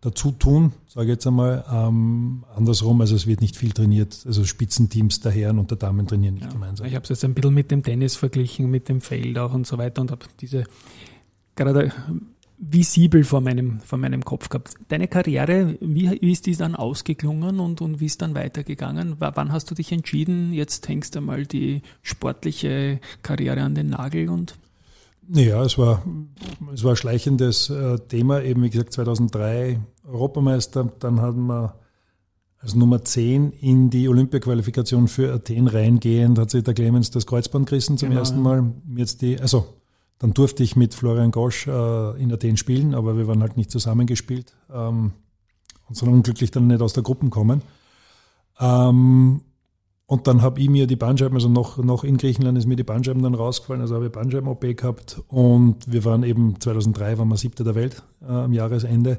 dazu 0.00 0.32
tun, 0.32 0.72
sage 0.86 1.06
ich 1.06 1.12
jetzt 1.12 1.26
einmal. 1.26 1.64
Ähm, 1.70 2.44
andersrum, 2.54 3.00
also 3.00 3.16
es 3.16 3.26
wird 3.26 3.40
nicht 3.40 3.56
viel 3.56 3.72
trainiert. 3.72 4.22
Also 4.26 4.44
Spitzenteams 4.44 5.20
der 5.20 5.32
Herren 5.32 5.58
und 5.58 5.70
der 5.70 5.78
Damen 5.78 6.06
trainieren 6.06 6.34
nicht 6.34 6.46
ja, 6.46 6.52
gemeinsam. 6.52 6.86
Ich 6.86 6.94
habe 6.94 7.02
es 7.02 7.08
jetzt 7.08 7.24
ein 7.24 7.34
bisschen 7.34 7.54
mit 7.54 7.70
dem 7.70 7.82
Tennis 7.82 8.16
verglichen, 8.16 8.70
mit 8.70 8.88
dem 8.88 9.00
Feld 9.00 9.38
auch 9.38 9.52
und 9.52 9.66
so 9.66 9.78
weiter 9.78 10.00
und 10.00 10.10
habe 10.10 10.26
diese 10.40 10.64
gerade 11.56 11.92
visibel 12.58 13.22
vor 13.22 13.40
meinem, 13.40 13.80
vor 13.80 13.98
meinem 13.98 14.24
Kopf 14.24 14.48
gehabt. 14.48 14.74
Deine 14.88 15.06
Karriere, 15.06 15.76
wie, 15.80 16.10
wie 16.20 16.32
ist 16.32 16.46
die 16.46 16.56
dann 16.56 16.74
ausgeklungen 16.74 17.60
und, 17.60 17.80
und 17.80 18.00
wie 18.00 18.06
ist 18.06 18.20
dann 18.20 18.34
weitergegangen? 18.34 19.16
Wann 19.18 19.52
hast 19.52 19.70
du 19.70 19.74
dich 19.74 19.92
entschieden, 19.92 20.52
jetzt 20.52 20.88
hängst 20.88 21.14
du 21.14 21.20
mal 21.20 21.46
die 21.46 21.82
sportliche 22.02 23.00
Karriere 23.22 23.62
an 23.62 23.74
den 23.74 23.90
Nagel 23.90 24.28
und 24.28 24.56
ja, 25.30 25.62
es 25.62 25.78
war, 25.78 26.02
es 26.72 26.84
war 26.84 26.92
ein 26.92 26.96
schleichendes 26.96 27.70
äh, 27.70 27.98
Thema. 27.98 28.42
Eben, 28.42 28.62
wie 28.62 28.70
gesagt, 28.70 28.92
2003 28.92 29.80
Europameister. 30.06 30.90
Dann 30.98 31.20
hatten 31.20 31.46
wir 31.46 31.74
als 32.60 32.74
Nummer 32.74 33.04
10 33.04 33.52
in 33.52 33.90
die 33.90 34.08
Olympia-Qualifikation 34.08 35.08
für 35.08 35.32
Athen 35.32 35.68
reingehend, 35.68 36.38
hat 36.38 36.50
sich 36.50 36.64
der 36.64 36.74
Clemens 36.74 37.10
das 37.10 37.26
Kreuzband 37.26 37.68
gerissen 37.68 37.98
zum 37.98 38.08
genau, 38.08 38.20
ersten 38.20 38.42
Mal. 38.42 38.72
Jetzt 38.96 39.22
die, 39.22 39.40
also, 39.40 39.66
dann 40.18 40.34
durfte 40.34 40.64
ich 40.64 40.74
mit 40.74 40.94
Florian 40.94 41.30
Gosch 41.30 41.68
äh, 41.68 42.20
in 42.20 42.32
Athen 42.32 42.56
spielen, 42.56 42.94
aber 42.94 43.16
wir 43.16 43.28
waren 43.28 43.42
halt 43.42 43.56
nicht 43.56 43.70
zusammengespielt 43.70 44.56
ähm, 44.72 45.12
und 45.88 45.96
sind 45.96 46.08
unglücklich 46.08 46.50
dann 46.50 46.66
nicht 46.66 46.82
aus 46.82 46.92
der 46.92 47.04
Gruppe 47.04 47.28
kommen. 47.28 47.62
Ähm, 48.58 49.42
und 50.10 50.26
dann 50.26 50.40
habe 50.40 50.58
ich 50.58 50.70
mir 50.70 50.86
die 50.86 50.96
Bandscheiben, 50.96 51.36
also 51.36 51.50
noch, 51.50 51.76
noch 51.76 52.02
in 52.02 52.16
Griechenland 52.16 52.56
ist 52.56 52.64
mir 52.64 52.76
die 52.76 52.82
Bandscheiben 52.82 53.22
dann 53.22 53.34
rausgefallen, 53.34 53.82
also 53.82 53.94
habe 53.94 54.06
ich 54.06 54.12
Bandscheiben-OP 54.12 54.62
gehabt 54.74 55.22
und 55.28 55.76
wir 55.86 56.02
waren 56.06 56.22
eben 56.22 56.58
2003, 56.58 57.18
waren 57.18 57.28
wir 57.28 57.36
siebter 57.36 57.62
der 57.62 57.74
Welt 57.74 58.02
äh, 58.22 58.32
am 58.32 58.54
Jahresende 58.54 59.18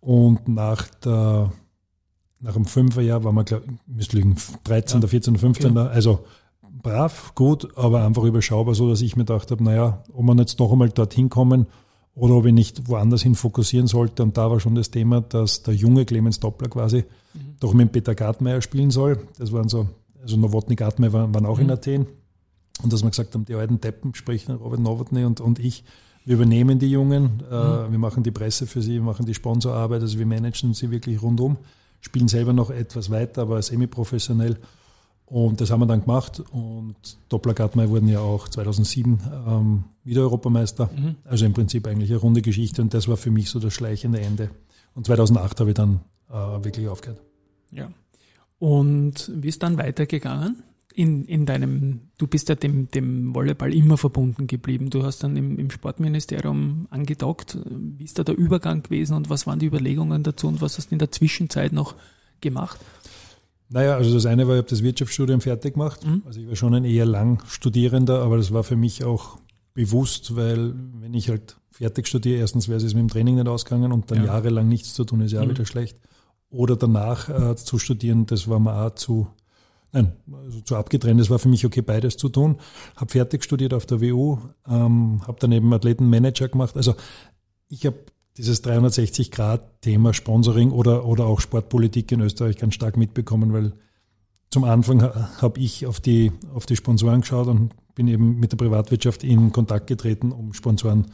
und 0.00 0.46
nach 0.46 0.88
der 1.02 1.50
nach 2.38 2.52
dem 2.52 2.66
Fünferjahr 2.66 3.24
waren 3.24 3.34
wir, 3.34 3.44
glaube 3.44 3.64
ich, 3.66 3.72
müsste 3.86 4.16
liegen 4.16 4.36
13., 4.64 5.00
ja. 5.00 5.08
14., 5.08 5.36
15. 5.36 5.76
Okay. 5.76 5.88
Also 5.88 6.24
brav, 6.62 7.34
gut, 7.34 7.68
aber 7.78 8.04
einfach 8.04 8.24
überschaubar, 8.24 8.74
so 8.74 8.90
dass 8.90 9.00
ich 9.00 9.16
mir 9.16 9.24
gedacht 9.24 9.50
habe, 9.50 9.64
naja, 9.64 10.02
ob 10.12 10.24
wir 10.24 10.34
jetzt 10.36 10.58
noch 10.58 10.70
einmal 10.70 10.90
dorthin 10.90 11.30
kommen 11.30 11.66
oder 12.14 12.34
ob 12.34 12.44
ich 12.44 12.52
nicht 12.52 12.88
woanders 12.88 13.22
hin 13.22 13.34
fokussieren 13.34 13.86
sollte. 13.86 14.22
Und 14.22 14.36
da 14.36 14.50
war 14.50 14.60
schon 14.60 14.74
das 14.74 14.90
Thema, 14.90 15.20
dass 15.22 15.62
der 15.62 15.74
junge 15.74 16.04
Clemens 16.04 16.40
Doppler 16.40 16.68
quasi 16.68 17.04
mhm. 17.34 17.56
doch 17.60 17.72
mit 17.74 17.92
Peter 17.92 18.14
Gartmeier 18.14 18.62
spielen 18.62 18.90
soll. 18.90 19.26
Das 19.38 19.52
waren 19.52 19.68
so, 19.68 19.88
also 20.22 20.36
Nowotny 20.36 20.76
Gartmeier 20.76 21.12
waren, 21.12 21.34
waren 21.34 21.46
auch 21.46 21.58
mhm. 21.58 21.64
in 21.64 21.70
Athen. 21.70 22.06
Und 22.82 22.92
dass 22.92 23.02
wir 23.02 23.10
gesagt 23.10 23.34
haben, 23.34 23.44
die 23.44 23.54
alten 23.54 23.80
Deppen, 23.80 24.14
sprich 24.14 24.48
Robert 24.48 24.80
Nowotny 24.80 25.24
und, 25.24 25.40
und 25.40 25.58
ich, 25.58 25.84
wir 26.24 26.34
übernehmen 26.34 26.78
die 26.78 26.90
Jungen, 26.90 27.42
äh, 27.50 27.54
mhm. 27.54 27.92
wir 27.92 27.98
machen 27.98 28.22
die 28.22 28.30
Presse 28.30 28.66
für 28.66 28.82
sie, 28.82 28.94
wir 28.94 29.02
machen 29.02 29.26
die 29.26 29.34
Sponsorarbeit, 29.34 30.00
also 30.00 30.18
wir 30.18 30.26
managen 30.26 30.74
sie 30.74 30.90
wirklich 30.90 31.20
rundum, 31.20 31.58
spielen 32.00 32.28
selber 32.28 32.52
noch 32.52 32.70
etwas 32.70 33.10
weiter, 33.10 33.42
aber 33.42 33.60
semi-professionell. 33.60 34.58
Und 35.26 35.60
das 35.60 35.70
haben 35.70 35.80
wir 35.80 35.86
dann 35.86 36.00
gemacht 36.00 36.42
und 36.50 36.96
Doppler 37.28 37.54
Gartmeier 37.54 37.88
wurden 37.88 38.08
ja 38.08 38.18
auch 38.18 38.48
2007 38.48 39.20
ähm, 39.46 39.84
wieder 40.02 40.22
Europameister. 40.22 40.90
Mhm. 40.92 41.16
Also 41.24 41.46
im 41.46 41.52
Prinzip 41.52 41.86
eigentlich 41.86 42.10
eine 42.10 42.18
runde 42.18 42.42
Geschichte 42.42 42.82
und 42.82 42.92
das 42.94 43.06
war 43.06 43.16
für 43.16 43.30
mich 43.30 43.48
so 43.48 43.60
das 43.60 43.72
schleichende 43.72 44.20
Ende. 44.20 44.50
Und 44.94 45.06
2008 45.06 45.60
habe 45.60 45.70
ich 45.70 45.76
dann 45.76 46.00
äh, 46.30 46.64
wirklich 46.64 46.88
aufgehört. 46.88 47.20
Ja. 47.70 47.90
Und 48.60 49.32
wie 49.34 49.48
ist 49.48 49.62
dann 49.62 49.78
weitergegangen? 49.78 50.62
In, 50.94 51.24
in 51.24 51.46
deinem, 51.46 52.00
du 52.18 52.26
bist 52.26 52.50
ja 52.50 52.56
dem, 52.56 52.90
dem 52.90 53.34
Volleyball 53.34 53.72
immer 53.72 53.96
verbunden 53.96 54.46
geblieben. 54.46 54.90
Du 54.90 55.02
hast 55.02 55.24
dann 55.24 55.34
im, 55.36 55.58
im 55.58 55.70
Sportministerium 55.70 56.86
angedockt. 56.90 57.58
Wie 57.64 58.04
ist 58.04 58.18
da 58.18 58.24
der 58.24 58.36
Übergang 58.36 58.82
gewesen 58.82 59.14
und 59.14 59.30
was 59.30 59.46
waren 59.46 59.60
die 59.60 59.66
Überlegungen 59.66 60.22
dazu 60.22 60.46
und 60.46 60.60
was 60.60 60.76
hast 60.76 60.90
du 60.90 60.94
in 60.94 60.98
der 60.98 61.10
Zwischenzeit 61.10 61.72
noch 61.72 61.94
gemacht? 62.42 62.78
Naja, 63.70 63.96
also 63.96 64.12
das 64.12 64.26
eine 64.26 64.46
war, 64.46 64.56
ich 64.56 64.58
habe 64.58 64.68
das 64.68 64.82
Wirtschaftsstudium 64.82 65.40
fertig 65.40 65.74
gemacht. 65.74 66.04
Mhm. 66.04 66.22
Also 66.26 66.40
ich 66.40 66.48
war 66.48 66.56
schon 66.56 66.74
ein 66.74 66.84
eher 66.84 67.06
lang 67.06 67.42
Studierender, 67.46 68.20
aber 68.20 68.36
das 68.36 68.52
war 68.52 68.62
für 68.62 68.76
mich 68.76 69.04
auch 69.04 69.38
bewusst, 69.72 70.36
weil 70.36 70.74
wenn 71.00 71.14
ich 71.14 71.30
halt 71.30 71.56
fertig 71.70 72.08
studiere, 72.08 72.40
erstens 72.40 72.68
wäre 72.68 72.76
es 72.76 72.92
mit 72.92 73.00
dem 73.00 73.08
Training 73.08 73.36
nicht 73.36 73.48
ausgegangen 73.48 73.92
und 73.92 74.10
dann 74.10 74.18
ja. 74.18 74.24
jahrelang 74.26 74.68
nichts 74.68 74.92
zu 74.92 75.04
tun, 75.04 75.22
ist 75.22 75.32
ja 75.32 75.42
mhm. 75.42 75.50
wieder 75.50 75.64
schlecht. 75.64 75.96
Oder 76.50 76.76
danach 76.76 77.28
äh, 77.28 77.56
zu 77.56 77.78
studieren, 77.78 78.26
das 78.26 78.48
war 78.48 78.58
mir 78.58 78.74
auch 78.74 78.94
zu, 78.96 79.28
nein, 79.92 80.12
also 80.44 80.60
zu 80.60 80.76
abgetrennt. 80.76 81.20
Es 81.20 81.30
war 81.30 81.38
für 81.38 81.48
mich 81.48 81.64
okay, 81.64 81.80
beides 81.80 82.16
zu 82.16 82.28
tun. 82.28 82.58
Habe 82.96 83.10
fertig 83.10 83.44
studiert 83.44 83.72
auf 83.72 83.86
der 83.86 84.00
WU, 84.00 84.38
ähm, 84.68 85.22
habe 85.26 85.38
dann 85.40 85.52
eben 85.52 85.72
Athletenmanager 85.72 86.48
gemacht. 86.48 86.76
Also 86.76 86.94
ich 87.68 87.86
habe 87.86 87.98
dieses 88.36 88.64
360-Grad-Thema 88.64 90.12
Sponsoring 90.12 90.72
oder, 90.72 91.04
oder 91.04 91.26
auch 91.26 91.40
Sportpolitik 91.40 92.10
in 92.10 92.20
Österreich 92.20 92.56
ganz 92.56 92.74
stark 92.74 92.96
mitbekommen, 92.96 93.52
weil 93.52 93.72
zum 94.50 94.64
Anfang 94.64 95.02
habe 95.02 95.60
ich 95.60 95.86
auf 95.86 96.00
die, 96.00 96.32
auf 96.52 96.66
die 96.66 96.74
Sponsoren 96.74 97.20
geschaut 97.20 97.46
und 97.46 97.74
bin 97.94 98.08
eben 98.08 98.40
mit 98.40 98.50
der 98.50 98.56
Privatwirtschaft 98.56 99.22
in 99.22 99.52
Kontakt 99.52 99.86
getreten, 99.86 100.32
um 100.32 100.52
Sponsoren 100.52 101.04
zu 101.04 101.10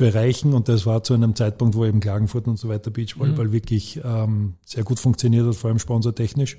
erreichen. 0.00 0.54
Und 0.54 0.68
das 0.68 0.86
war 0.86 1.02
zu 1.02 1.14
einem 1.14 1.34
Zeitpunkt, 1.34 1.74
wo 1.74 1.84
eben 1.84 2.00
Klagenfurt 2.00 2.46
und 2.46 2.58
so 2.58 2.68
weiter 2.68 2.90
Beachvolleyball 2.90 3.48
mhm. 3.48 3.52
wirklich 3.52 4.00
ähm, 4.04 4.54
sehr 4.64 4.84
gut 4.84 4.98
funktioniert 4.98 5.46
hat, 5.46 5.54
vor 5.54 5.68
allem 5.68 5.78
sponsortechnisch. 5.78 6.58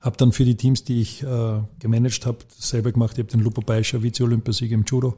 Habe 0.00 0.16
dann 0.16 0.32
für 0.32 0.44
die 0.44 0.56
Teams, 0.56 0.84
die 0.84 1.00
ich 1.00 1.22
äh, 1.22 1.60
gemanagt 1.78 2.26
habe, 2.26 2.38
selber 2.56 2.92
gemacht. 2.92 3.12
Ich 3.12 3.24
habe 3.24 3.30
den 3.30 3.40
Lupo 3.40 3.60
Baischer 3.60 4.02
Vize-Olympiasieg 4.02 4.72
im 4.72 4.84
Judo 4.86 5.16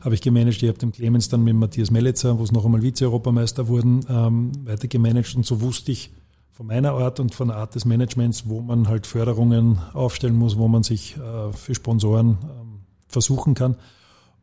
habe 0.00 0.14
ich 0.14 0.20
gemanagt. 0.20 0.62
Ich 0.62 0.68
habe 0.68 0.78
den 0.78 0.92
Clemens 0.92 1.28
dann 1.28 1.44
mit 1.44 1.54
Matthias 1.54 1.90
Melitzer, 1.90 2.38
wo 2.38 2.42
es 2.42 2.52
noch 2.52 2.64
einmal 2.64 2.82
Vize-Europameister 2.82 3.68
wurden, 3.68 4.00
ähm, 4.08 4.52
weiter 4.64 4.88
gemanagt. 4.88 5.34
Und 5.36 5.46
so 5.46 5.60
wusste 5.60 5.92
ich 5.92 6.10
von 6.50 6.66
meiner 6.66 6.92
Art 6.92 7.20
und 7.20 7.34
von 7.34 7.48
der 7.48 7.56
Art 7.56 7.74
des 7.74 7.84
Managements, 7.84 8.48
wo 8.48 8.60
man 8.60 8.88
halt 8.88 9.06
Förderungen 9.06 9.78
aufstellen 9.92 10.36
muss, 10.36 10.56
wo 10.56 10.68
man 10.68 10.82
sich 10.82 11.16
äh, 11.16 11.52
für 11.52 11.74
Sponsoren 11.74 12.38
ähm, 12.42 12.80
versuchen 13.08 13.54
kann. 13.54 13.76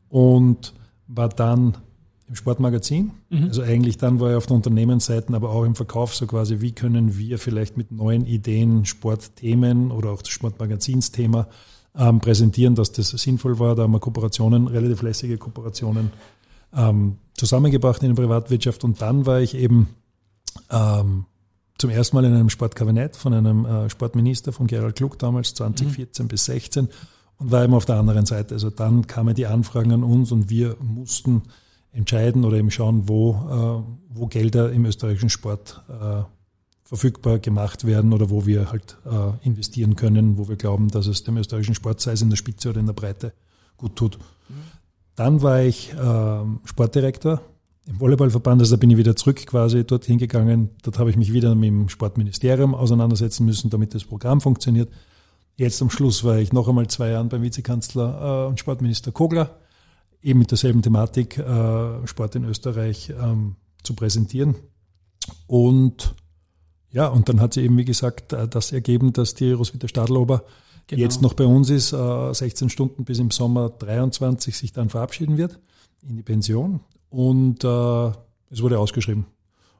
Und 0.09 0.73
war 1.07 1.29
dann 1.29 1.77
im 2.31 2.35
Sportmagazin. 2.35 3.11
Mhm. 3.29 3.43
Also 3.43 3.61
eigentlich 3.61 3.97
dann 3.97 4.21
war 4.21 4.31
ich 4.31 4.37
auf 4.37 4.45
der 4.45 4.55
Unternehmensseite, 4.55 5.33
aber 5.33 5.49
auch 5.49 5.65
im 5.65 5.75
Verkauf 5.75 6.15
so 6.15 6.25
quasi, 6.25 6.61
wie 6.61 6.71
können 6.71 7.17
wir 7.17 7.37
vielleicht 7.37 7.75
mit 7.75 7.91
neuen 7.91 8.25
Ideen 8.25 8.85
Sportthemen 8.85 9.91
oder 9.91 10.11
auch 10.11 10.21
das 10.21 10.31
Sportmagazinsthema 10.31 11.49
ähm, 11.93 12.21
präsentieren, 12.21 12.75
dass 12.75 12.93
das 12.93 13.09
sinnvoll 13.09 13.59
war. 13.59 13.75
Da 13.75 13.83
haben 13.83 13.91
wir 13.91 13.99
Kooperationen, 13.99 14.67
relativ 14.67 15.01
lässige 15.01 15.37
Kooperationen 15.37 16.11
ähm, 16.73 17.17
zusammengebracht 17.35 18.01
in 18.01 18.15
der 18.15 18.21
Privatwirtschaft. 18.21 18.85
Und 18.85 19.01
dann 19.01 19.25
war 19.25 19.41
ich 19.41 19.53
eben 19.53 19.89
ähm, 20.69 21.25
zum 21.77 21.89
ersten 21.89 22.15
Mal 22.15 22.23
in 22.23 22.33
einem 22.33 22.49
Sportkabinett 22.49 23.17
von 23.17 23.33
einem 23.33 23.65
äh, 23.65 23.89
Sportminister 23.89 24.53
von 24.53 24.67
Gerald 24.67 24.95
Klug 24.95 25.19
damals 25.19 25.53
2014 25.55 26.23
mhm. 26.23 26.29
bis 26.29 26.45
16 26.45 26.87
und 27.39 27.51
war 27.51 27.65
eben 27.65 27.73
auf 27.73 27.83
der 27.83 27.97
anderen 27.97 28.25
Seite. 28.25 28.53
Also 28.53 28.69
dann 28.69 29.05
kamen 29.05 29.35
die 29.35 29.47
Anfragen 29.47 29.91
an 29.91 30.03
uns 30.05 30.31
und 30.31 30.49
wir 30.49 30.77
mussten 30.79 31.41
entscheiden 31.91 32.45
oder 32.45 32.57
eben 32.57 32.71
schauen, 32.71 33.07
wo, 33.07 33.31
äh, 33.31 33.93
wo 34.09 34.27
Gelder 34.27 34.71
im 34.71 34.85
österreichischen 34.85 35.29
Sport 35.29 35.83
äh, 35.89 36.23
verfügbar 36.83 37.39
gemacht 37.39 37.85
werden 37.85 38.13
oder 38.13 38.29
wo 38.29 38.45
wir 38.45 38.71
halt 38.71 38.97
äh, 39.05 39.47
investieren 39.47 39.95
können, 39.95 40.37
wo 40.37 40.49
wir 40.49 40.57
glauben, 40.57 40.89
dass 40.89 41.07
es 41.07 41.23
dem 41.23 41.37
österreichischen 41.37 41.75
Sport, 41.75 42.01
sei 42.01 42.11
es 42.13 42.21
in 42.21 42.29
der 42.29 42.37
Spitze 42.37 42.69
oder 42.69 42.79
in 42.79 42.85
der 42.85 42.93
Breite, 42.93 43.33
gut 43.77 43.95
tut. 43.95 44.17
Mhm. 44.17 44.53
Dann 45.15 45.41
war 45.41 45.61
ich 45.61 45.93
äh, 45.93 46.39
Sportdirektor 46.65 47.41
im 47.87 47.99
Volleyballverband, 47.99 48.61
also 48.61 48.75
da 48.75 48.79
bin 48.79 48.91
ich 48.91 48.97
wieder 48.97 49.15
zurück 49.15 49.45
quasi 49.45 49.85
dorthin 49.85 50.17
gegangen. 50.17 50.69
Dort 50.83 50.99
habe 50.99 51.09
ich 51.09 51.17
mich 51.17 51.33
wieder 51.33 51.55
mit 51.55 51.69
dem 51.69 51.89
Sportministerium 51.89 52.75
auseinandersetzen 52.75 53.45
müssen, 53.45 53.69
damit 53.69 53.93
das 53.93 54.03
Programm 54.03 54.39
funktioniert. 54.39 54.89
Jetzt 55.57 55.81
am 55.81 55.89
Schluss 55.89 56.23
war 56.23 56.37
ich 56.37 56.53
noch 56.53 56.67
einmal 56.67 56.87
zwei 56.87 57.09
Jahre 57.09 57.25
beim 57.25 57.41
Vizekanzler 57.41 58.45
äh, 58.45 58.49
und 58.49 58.59
Sportminister 58.59 59.11
Kogler, 59.11 59.57
eben 60.23 60.39
mit 60.39 60.51
derselben 60.51 60.81
Thematik, 60.81 61.37
äh, 61.37 62.07
Sport 62.07 62.35
in 62.35 62.45
Österreich 62.45 63.11
ähm, 63.19 63.55
zu 63.83 63.95
präsentieren. 63.95 64.55
Und 65.47 66.15
ja, 66.91 67.07
und 67.07 67.29
dann 67.29 67.39
hat 67.39 67.53
sie 67.53 67.61
eben, 67.61 67.77
wie 67.77 67.85
gesagt, 67.85 68.33
äh, 68.33 68.47
das 68.47 68.71
ergeben, 68.71 69.13
dass 69.13 69.33
die 69.33 69.51
Roswitha 69.51 69.87
Stadlober 69.87 70.43
genau. 70.87 71.01
jetzt 71.01 71.21
noch 71.21 71.33
bei 71.33 71.45
uns 71.45 71.69
ist, 71.69 71.89
16 71.89 72.67
äh, 72.67 72.69
Stunden 72.69 73.05
bis 73.05 73.19
im 73.19 73.31
Sommer 73.31 73.69
23 73.69 74.55
sich 74.55 74.73
dann 74.73 74.89
verabschieden 74.89 75.37
wird 75.37 75.59
in 76.07 76.17
die 76.17 76.23
Pension. 76.23 76.81
Und 77.09 77.63
äh, 77.63 78.11
es 78.49 78.61
wurde 78.61 78.79
ausgeschrieben. 78.79 79.25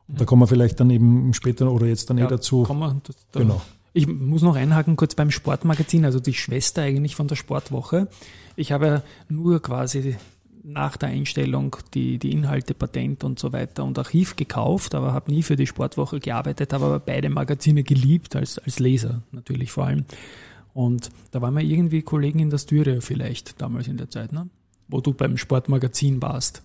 Und 0.08 0.16
mhm. 0.16 0.18
da 0.20 0.26
kommen 0.26 0.42
wir 0.42 0.48
vielleicht 0.48 0.80
dann 0.80 0.90
eben 0.90 1.34
später 1.34 1.72
oder 1.72 1.86
jetzt 1.86 2.10
dann 2.10 2.18
ja, 2.18 2.26
eh 2.26 2.30
dazu. 2.30 2.64
Kommen 2.64 2.80
wir, 2.80 3.02
das, 3.04 3.16
da, 3.32 3.40
genau. 3.42 3.62
Ich 3.94 4.08
muss 4.08 4.42
noch 4.42 4.56
einhaken 4.56 4.96
kurz 4.96 5.16
beim 5.16 5.32
Sportmagazin, 5.32 6.06
also 6.06 6.20
die 6.20 6.34
Schwester 6.34 6.84
eigentlich 6.84 7.16
von 7.16 7.28
der 7.28 7.36
Sportwoche. 7.36 8.08
Ich 8.56 8.72
habe 8.72 8.86
ja 8.86 9.04
nur 9.28 9.62
quasi 9.62 10.16
nach 10.64 10.98
der 10.98 11.10
Einstellung 11.10 11.76
die, 11.94 12.18
die 12.18 12.32
Inhalte, 12.32 12.74
Patent 12.74 13.24
und 13.24 13.40
so 13.40 13.52
weiter 13.52 13.84
und 13.84 13.98
Archiv 13.98 14.36
gekauft, 14.36 14.96
aber 14.96 15.14
habe 15.14 15.32
nie 15.32 15.44
für 15.44 15.56
die 15.56 15.68
Sportwoche 15.68 16.20
gearbeitet, 16.20 16.72
habe 16.74 16.86
aber 16.86 17.00
beide 17.00 17.30
Magazine 17.30 17.84
geliebt, 17.84 18.36
als, 18.36 18.60
als 18.60 18.80
Leser 18.80 19.24
natürlich 19.32 19.72
vor 19.72 19.86
allem. 19.86 20.06
Und 20.74 21.10
da 21.32 21.42
waren 21.42 21.54
wir 21.54 21.64
irgendwie 21.64 22.02
Kollegen 22.02 22.40
in 22.40 22.50
der 22.50 22.60
Styria 22.60 23.02
vielleicht 23.02 23.62
damals 23.62 23.88
in 23.88 23.98
der 23.98 24.10
Zeit, 24.10 24.32
ne? 24.32 24.50
wo 24.88 25.02
du 25.02 25.14
beim 25.14 25.38
Sportmagazin 25.38 26.22
warst. 26.22 26.64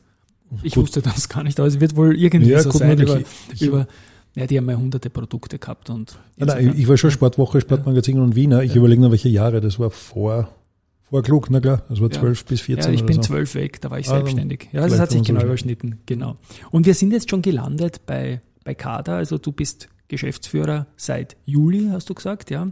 Ich 0.62 0.75
gut. 0.75 0.85
wusste 0.85 1.02
das 1.02 1.28
gar 1.28 1.42
nicht, 1.42 1.59
aber 1.59 1.66
es 1.66 1.80
wird 1.80 1.97
wohl 1.97 2.16
irgendwie 2.16 2.50
ja, 2.50 2.61
so 2.61 2.71
sein 2.71 2.99
über, 2.99 3.21
ich, 3.52 3.62
über 3.62 3.88
ja, 4.36 4.46
die 4.46 4.58
haben 4.58 4.70
ja 4.70 4.76
hunderte 4.76 5.10
Produkte 5.10 5.58
gehabt 5.58 5.90
und. 5.90 6.18
Nein, 6.36 6.74
ich 6.76 6.86
war 6.86 6.96
schon 6.96 7.10
Sportwoche, 7.10 7.60
Sportmagazin 7.60 8.20
und 8.20 8.36
Wiener. 8.36 8.62
Ich 8.62 8.72
ja. 8.72 8.76
überlege 8.76 9.00
noch, 9.00 9.10
welche 9.10 9.30
Jahre. 9.30 9.60
Das 9.60 9.78
war 9.78 9.90
vor 9.90 10.48
vor 11.08 11.22
klug, 11.22 11.50
na 11.50 11.60
klar, 11.60 11.82
das 11.88 12.00
war 12.00 12.10
zwölf 12.10 12.40
ja. 12.40 12.46
bis 12.48 12.60
14. 12.62 12.92
Ja, 12.92 12.94
ich 12.94 13.06
bin 13.06 13.22
zwölf 13.22 13.52
so. 13.52 13.60
weg, 13.60 13.80
da 13.80 13.90
war 13.90 13.98
ich 13.98 14.08
ah, 14.08 14.16
selbstständig. 14.16 14.68
Ja, 14.72 14.88
das 14.88 14.98
hat 14.98 15.10
sich 15.10 15.22
genau 15.22 15.40
so 15.40 15.46
überschnitten, 15.46 16.00
genau. 16.04 16.36
Und 16.72 16.84
wir 16.84 16.94
sind 16.94 17.12
jetzt 17.12 17.30
schon 17.30 17.42
gelandet 17.42 18.06
bei, 18.06 18.40
bei 18.64 18.74
Kader, 18.74 19.14
also 19.14 19.38
du 19.38 19.52
bist 19.52 19.88
Geschäftsführer 20.08 20.86
seit 20.96 21.36
Juli, 21.44 21.88
hast 21.92 22.10
du 22.10 22.14
gesagt, 22.14 22.50
ja. 22.50 22.68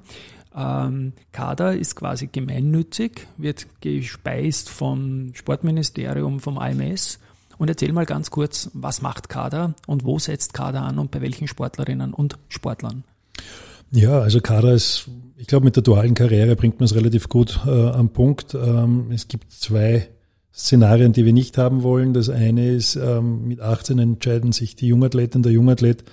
Ähm, 0.57 1.13
Kader 1.33 1.77
ist 1.77 1.97
quasi 1.97 2.29
gemeinnützig, 2.31 3.27
wird 3.37 3.67
gespeist 3.81 4.69
vom 4.69 5.33
Sportministerium, 5.35 6.41
vom 6.41 6.59
AMS. 6.59 7.21
Und 7.59 7.69
erzähl 7.69 7.93
mal 7.93 8.07
ganz 8.07 8.31
kurz, 8.31 8.71
was 8.75 9.03
macht 9.03 9.29
Kader 9.29 9.75
und 9.87 10.05
wo 10.05 10.19
setzt 10.19 10.55
Kader 10.55 10.83
an 10.83 10.99
und 10.99 11.11
bei 11.11 11.21
welchen 11.21 11.49
Sportlerinnen 11.49 12.13
und 12.13 12.37
Sportlern? 12.49 13.05
Ja, 13.91 14.21
also 14.21 14.41
Kader 14.41 14.73
ist 14.73 15.09
ich 15.37 15.47
glaube, 15.47 15.65
mit 15.65 15.77
der 15.77 15.83
dualen 15.83 16.15
Karriere 16.15 16.57
bringt 16.57 16.81
man 16.81 16.85
es 16.85 16.95
relativ 16.95 17.29
gut 17.29 17.61
äh, 17.67 17.71
am 17.71 18.11
Punkt. 18.11 18.55
Ähm, 18.55 19.11
es 19.13 19.29
gibt 19.29 19.53
zwei 19.53 20.09
Szenarien, 20.55 21.13
die 21.13 21.25
wir 21.25 21.33
nicht 21.33 21.59
haben 21.59 21.83
wollen. 21.83 22.15
Das 22.15 22.29
eine 22.29 22.71
ist, 22.71 22.97
ähm, 22.97 23.49
mit 23.49 23.61
18 23.61 23.99
entscheiden 23.99 24.53
sich 24.53 24.77
die 24.77 24.89
Jungathleten, 24.89 25.43
der 25.43 25.53
Jungathlet, 25.53 26.05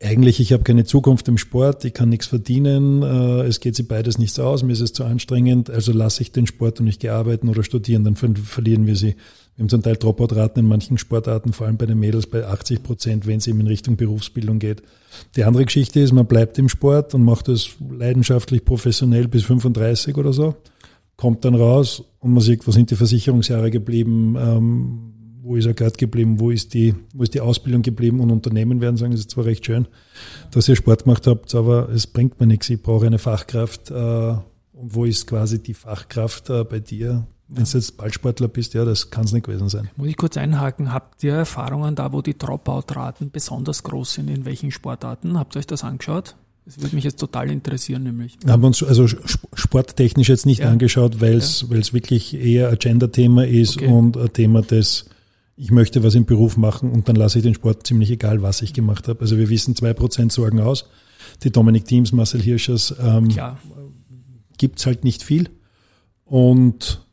eigentlich, 0.00 0.38
ich 0.38 0.52
habe 0.52 0.62
keine 0.62 0.84
Zukunft 0.84 1.26
im 1.28 1.38
Sport, 1.38 1.84
ich 1.84 1.92
kann 1.92 2.08
nichts 2.08 2.26
verdienen, 2.26 3.02
äh, 3.02 3.42
es 3.42 3.58
geht 3.58 3.74
sich 3.74 3.88
beides 3.88 4.18
nichts 4.18 4.38
aus, 4.38 4.62
mir 4.62 4.72
ist 4.72 4.80
es 4.80 4.92
zu 4.92 5.04
anstrengend, 5.04 5.70
also 5.70 5.92
lasse 5.92 6.22
ich 6.22 6.30
den 6.30 6.46
Sport 6.46 6.78
und 6.78 6.86
nicht 6.86 7.00
gearbeiten 7.00 7.48
oder 7.48 7.64
studieren, 7.64 8.04
dann 8.04 8.14
verlieren 8.14 8.86
wir 8.86 8.94
sie. 8.94 9.16
Wir 9.56 9.64
haben 9.64 9.68
zum 9.70 9.82
Teil 9.82 9.96
Dropout-Raten 9.96 10.60
in 10.60 10.66
manchen 10.66 10.98
Sportarten, 10.98 11.52
vor 11.52 11.66
allem 11.66 11.78
bei 11.78 11.86
den 11.86 11.98
Mädels 11.98 12.28
bei 12.28 12.46
80 12.46 12.84
Prozent, 12.84 13.26
wenn 13.26 13.38
es 13.38 13.48
eben 13.48 13.58
in 13.58 13.66
Richtung 13.66 13.96
Berufsbildung 13.96 14.60
geht. 14.60 14.82
Die 15.34 15.42
andere 15.42 15.64
Geschichte 15.64 15.98
ist, 15.98 16.12
man 16.12 16.26
bleibt 16.26 16.58
im 16.58 16.68
Sport 16.68 17.12
und 17.14 17.24
macht 17.24 17.48
es 17.48 17.70
leidenschaftlich 17.90 18.64
professionell 18.64 19.26
bis 19.26 19.42
35 19.42 20.16
oder 20.16 20.32
so, 20.32 20.54
kommt 21.16 21.44
dann 21.44 21.56
raus 21.56 22.04
und 22.20 22.34
man 22.34 22.40
sieht, 22.40 22.64
wo 22.68 22.70
sind 22.70 22.92
die 22.92 22.96
Versicherungsjahre 22.96 23.72
geblieben, 23.72 24.36
ähm, 24.38 25.17
wo 25.48 25.56
ist 25.56 25.64
er 25.64 25.72
Geld 25.72 25.96
geblieben, 25.96 26.38
wo 26.38 26.50
ist 26.50 26.74
die, 26.74 26.94
wo 27.14 27.22
ist 27.22 27.32
die 27.32 27.40
Ausbildung 27.40 27.80
geblieben 27.80 28.20
und 28.20 28.30
Unternehmen 28.30 28.82
werden 28.82 28.98
sagen, 28.98 29.14
es 29.14 29.20
ist 29.20 29.30
zwar 29.30 29.46
recht 29.46 29.64
schön, 29.64 29.88
dass 30.50 30.68
ihr 30.68 30.76
Sport 30.76 31.04
gemacht 31.04 31.26
habt, 31.26 31.54
aber 31.54 31.88
es 31.88 32.06
bringt 32.06 32.38
mir 32.38 32.46
nichts, 32.46 32.68
ich 32.68 32.82
brauche 32.82 33.06
eine 33.06 33.18
Fachkraft. 33.18 33.90
Äh, 33.90 33.94
und 33.94 34.94
wo 34.94 35.06
ist 35.06 35.26
quasi 35.26 35.60
die 35.60 35.72
Fachkraft 35.72 36.50
äh, 36.50 36.64
bei 36.64 36.80
dir? 36.80 37.26
Wenn 37.48 37.64
du 37.64 37.70
jetzt 37.70 37.96
Ballsportler 37.96 38.48
bist, 38.48 38.74
ja, 38.74 38.84
das 38.84 39.10
kann 39.10 39.24
es 39.24 39.32
nicht 39.32 39.46
gewesen 39.46 39.70
sein. 39.70 39.88
Muss 39.96 40.08
ich 40.08 40.18
kurz 40.18 40.36
einhaken, 40.36 40.92
habt 40.92 41.24
ihr 41.24 41.32
Erfahrungen 41.32 41.94
da, 41.94 42.12
wo 42.12 42.20
die 42.20 42.36
Dropout-Raten 42.36 43.30
besonders 43.30 43.82
groß 43.82 44.14
sind, 44.14 44.28
in 44.28 44.44
welchen 44.44 44.70
Sportarten? 44.70 45.38
Habt 45.38 45.56
ihr 45.56 45.60
euch 45.60 45.66
das 45.66 45.82
angeschaut? 45.82 46.36
Das 46.66 46.78
würde 46.82 46.94
mich 46.94 47.04
jetzt 47.04 47.18
total 47.18 47.50
interessieren, 47.50 48.02
nämlich. 48.02 48.36
Haben 48.46 48.62
wir 48.62 48.66
uns 48.66 48.82
also 48.82 49.06
sporttechnisch 49.54 50.28
jetzt 50.28 50.44
nicht 50.44 50.60
ja. 50.60 50.68
angeschaut, 50.68 51.22
weil 51.22 51.38
es 51.38 51.62
ja. 51.62 51.92
wirklich 51.94 52.34
eher 52.34 52.68
Agenda-Thema 52.68 53.46
ist 53.46 53.78
okay. 53.78 53.86
und 53.86 54.18
ein 54.18 54.30
Thema 54.34 54.60
des 54.60 55.06
ich 55.58 55.70
möchte 55.70 56.04
was 56.04 56.14
im 56.14 56.24
Beruf 56.24 56.56
machen 56.56 56.90
und 56.92 57.08
dann 57.08 57.16
lasse 57.16 57.38
ich 57.38 57.44
den 57.44 57.54
Sport 57.54 57.86
ziemlich 57.86 58.10
egal, 58.10 58.42
was 58.42 58.62
ich 58.62 58.72
gemacht 58.72 59.08
habe. 59.08 59.20
Also 59.20 59.36
wir 59.36 59.48
wissen, 59.50 59.74
zwei 59.74 59.92
Prozent 59.92 60.32
sorgen 60.32 60.60
aus. 60.60 60.88
Die 61.42 61.50
Dominik 61.50 61.84
Teams, 61.84 62.12
Marcel 62.12 62.40
Hirschers, 62.40 62.94
ähm, 63.02 63.28
gibt 64.56 64.78
es 64.78 64.86
halt 64.86 65.04
nicht 65.04 65.22
viel. 65.22 65.50
Und 66.24 67.04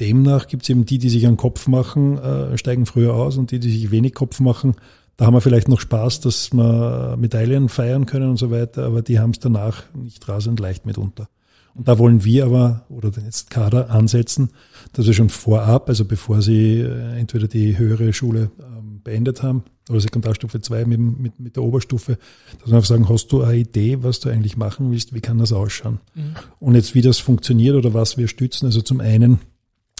demnach 0.00 0.46
gibt 0.46 0.62
es 0.62 0.68
eben 0.68 0.86
die, 0.86 0.98
die 0.98 1.08
sich 1.08 1.26
einen 1.26 1.36
Kopf 1.36 1.66
machen, 1.66 2.18
äh, 2.18 2.56
steigen 2.56 2.86
früher 2.86 3.14
aus 3.14 3.36
und 3.36 3.50
die, 3.50 3.58
die 3.58 3.70
sich 3.70 3.90
wenig 3.90 4.14
Kopf 4.14 4.38
machen, 4.40 4.76
da 5.16 5.24
haben 5.24 5.34
wir 5.34 5.40
vielleicht 5.40 5.68
noch 5.68 5.80
Spaß, 5.80 6.20
dass 6.20 6.52
wir 6.52 7.16
Medaillen 7.18 7.68
feiern 7.70 8.04
können 8.04 8.30
und 8.30 8.36
so 8.36 8.50
weiter, 8.50 8.84
aber 8.84 9.00
die 9.00 9.18
haben 9.18 9.30
es 9.30 9.38
danach 9.38 9.84
nicht 9.94 10.28
rasend 10.28 10.60
leicht 10.60 10.84
mitunter. 10.84 11.28
Und 11.76 11.88
da 11.88 11.98
wollen 11.98 12.24
wir 12.24 12.46
aber, 12.46 12.86
oder 12.88 13.12
jetzt 13.22 13.50
Kader 13.50 13.90
ansetzen, 13.90 14.50
dass 14.94 15.06
wir 15.06 15.12
schon 15.12 15.28
vorab, 15.28 15.88
also 15.88 16.04
bevor 16.06 16.40
sie 16.40 16.80
äh, 16.80 17.18
entweder 17.18 17.48
die 17.48 17.76
höhere 17.76 18.12
Schule 18.12 18.50
ähm, 18.58 19.02
beendet 19.04 19.42
haben 19.42 19.62
oder 19.90 20.00
Sekundarstufe 20.00 20.60
2 20.60 20.86
mit, 20.86 21.00
mit, 21.00 21.38
mit 21.38 21.56
der 21.56 21.62
Oberstufe, 21.62 22.18
dass 22.60 22.70
wir 22.70 22.76
einfach 22.76 22.88
sagen, 22.88 23.08
hast 23.08 23.30
du 23.30 23.42
eine 23.42 23.58
Idee, 23.58 24.02
was 24.02 24.20
du 24.20 24.30
eigentlich 24.30 24.56
machen 24.56 24.90
willst, 24.90 25.14
wie 25.14 25.20
kann 25.20 25.38
das 25.38 25.52
ausschauen? 25.52 26.00
Mhm. 26.14 26.34
Und 26.60 26.74
jetzt, 26.76 26.94
wie 26.94 27.02
das 27.02 27.18
funktioniert 27.18 27.76
oder 27.76 27.92
was 27.92 28.16
wir 28.16 28.26
stützen, 28.26 28.66
also 28.66 28.80
zum 28.80 29.00
einen 29.00 29.40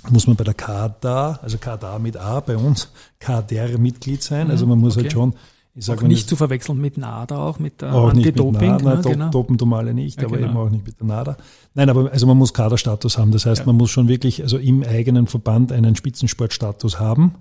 muss 0.09 0.26
man 0.26 0.37
bei 0.37 0.45
der 0.45 0.54
KADA, 0.54 1.40
also 1.42 1.59
KADA 1.59 1.99
mit 1.99 2.16
A 2.16 2.40
bei 2.40 2.56
uns, 2.56 2.88
KDR-Mitglied 3.18 4.23
sein, 4.23 4.50
also 4.50 4.66
man 4.66 4.78
muss 4.78 4.97
halt 4.97 5.06
okay. 5.06 5.16
halt 5.16 5.33
schon 5.35 5.35
sage 5.85 6.04
auch 6.04 6.09
nicht 6.09 6.28
zu 6.28 6.37
verwechseln 6.37 6.80
mit 6.80 6.97
NADA 6.97 7.37
auch, 7.37 7.59
mit 7.59 7.83
der 7.83 7.95
auch 7.95 8.11
Anti-Doping. 8.11 8.73
Nicht 8.73 8.85
mit 8.85 8.85
NADA, 8.85 9.09
ne? 9.09 9.14
genau. 9.14 9.30
Dopen 9.30 9.73
alle 9.75 9.92
nicht, 9.92 10.21
ja, 10.21 10.26
aber 10.26 10.38
genau. 10.38 10.49
eben 10.49 10.59
auch 10.59 10.71
nicht 10.71 10.87
mit 10.87 10.99
der 10.99 11.06
NADA. 11.06 11.37
Nein, 11.75 11.90
aber 11.90 12.11
also 12.11 12.26
man 12.26 12.38
muss 12.38 12.54
Kaderstatus 12.54 13.18
haben. 13.18 13.30
Das 13.30 13.45
heißt, 13.45 13.61
ja. 13.61 13.66
man 13.66 13.76
muss 13.76 13.90
schon 13.90 14.09
wirklich 14.09 14.42
also 14.42 14.56
im 14.56 14.83
eigenen 14.83 15.26
Verband 15.26 15.73
einen 15.73 15.95
Spitzensportstatus 15.95 16.99
haben. 16.99 17.35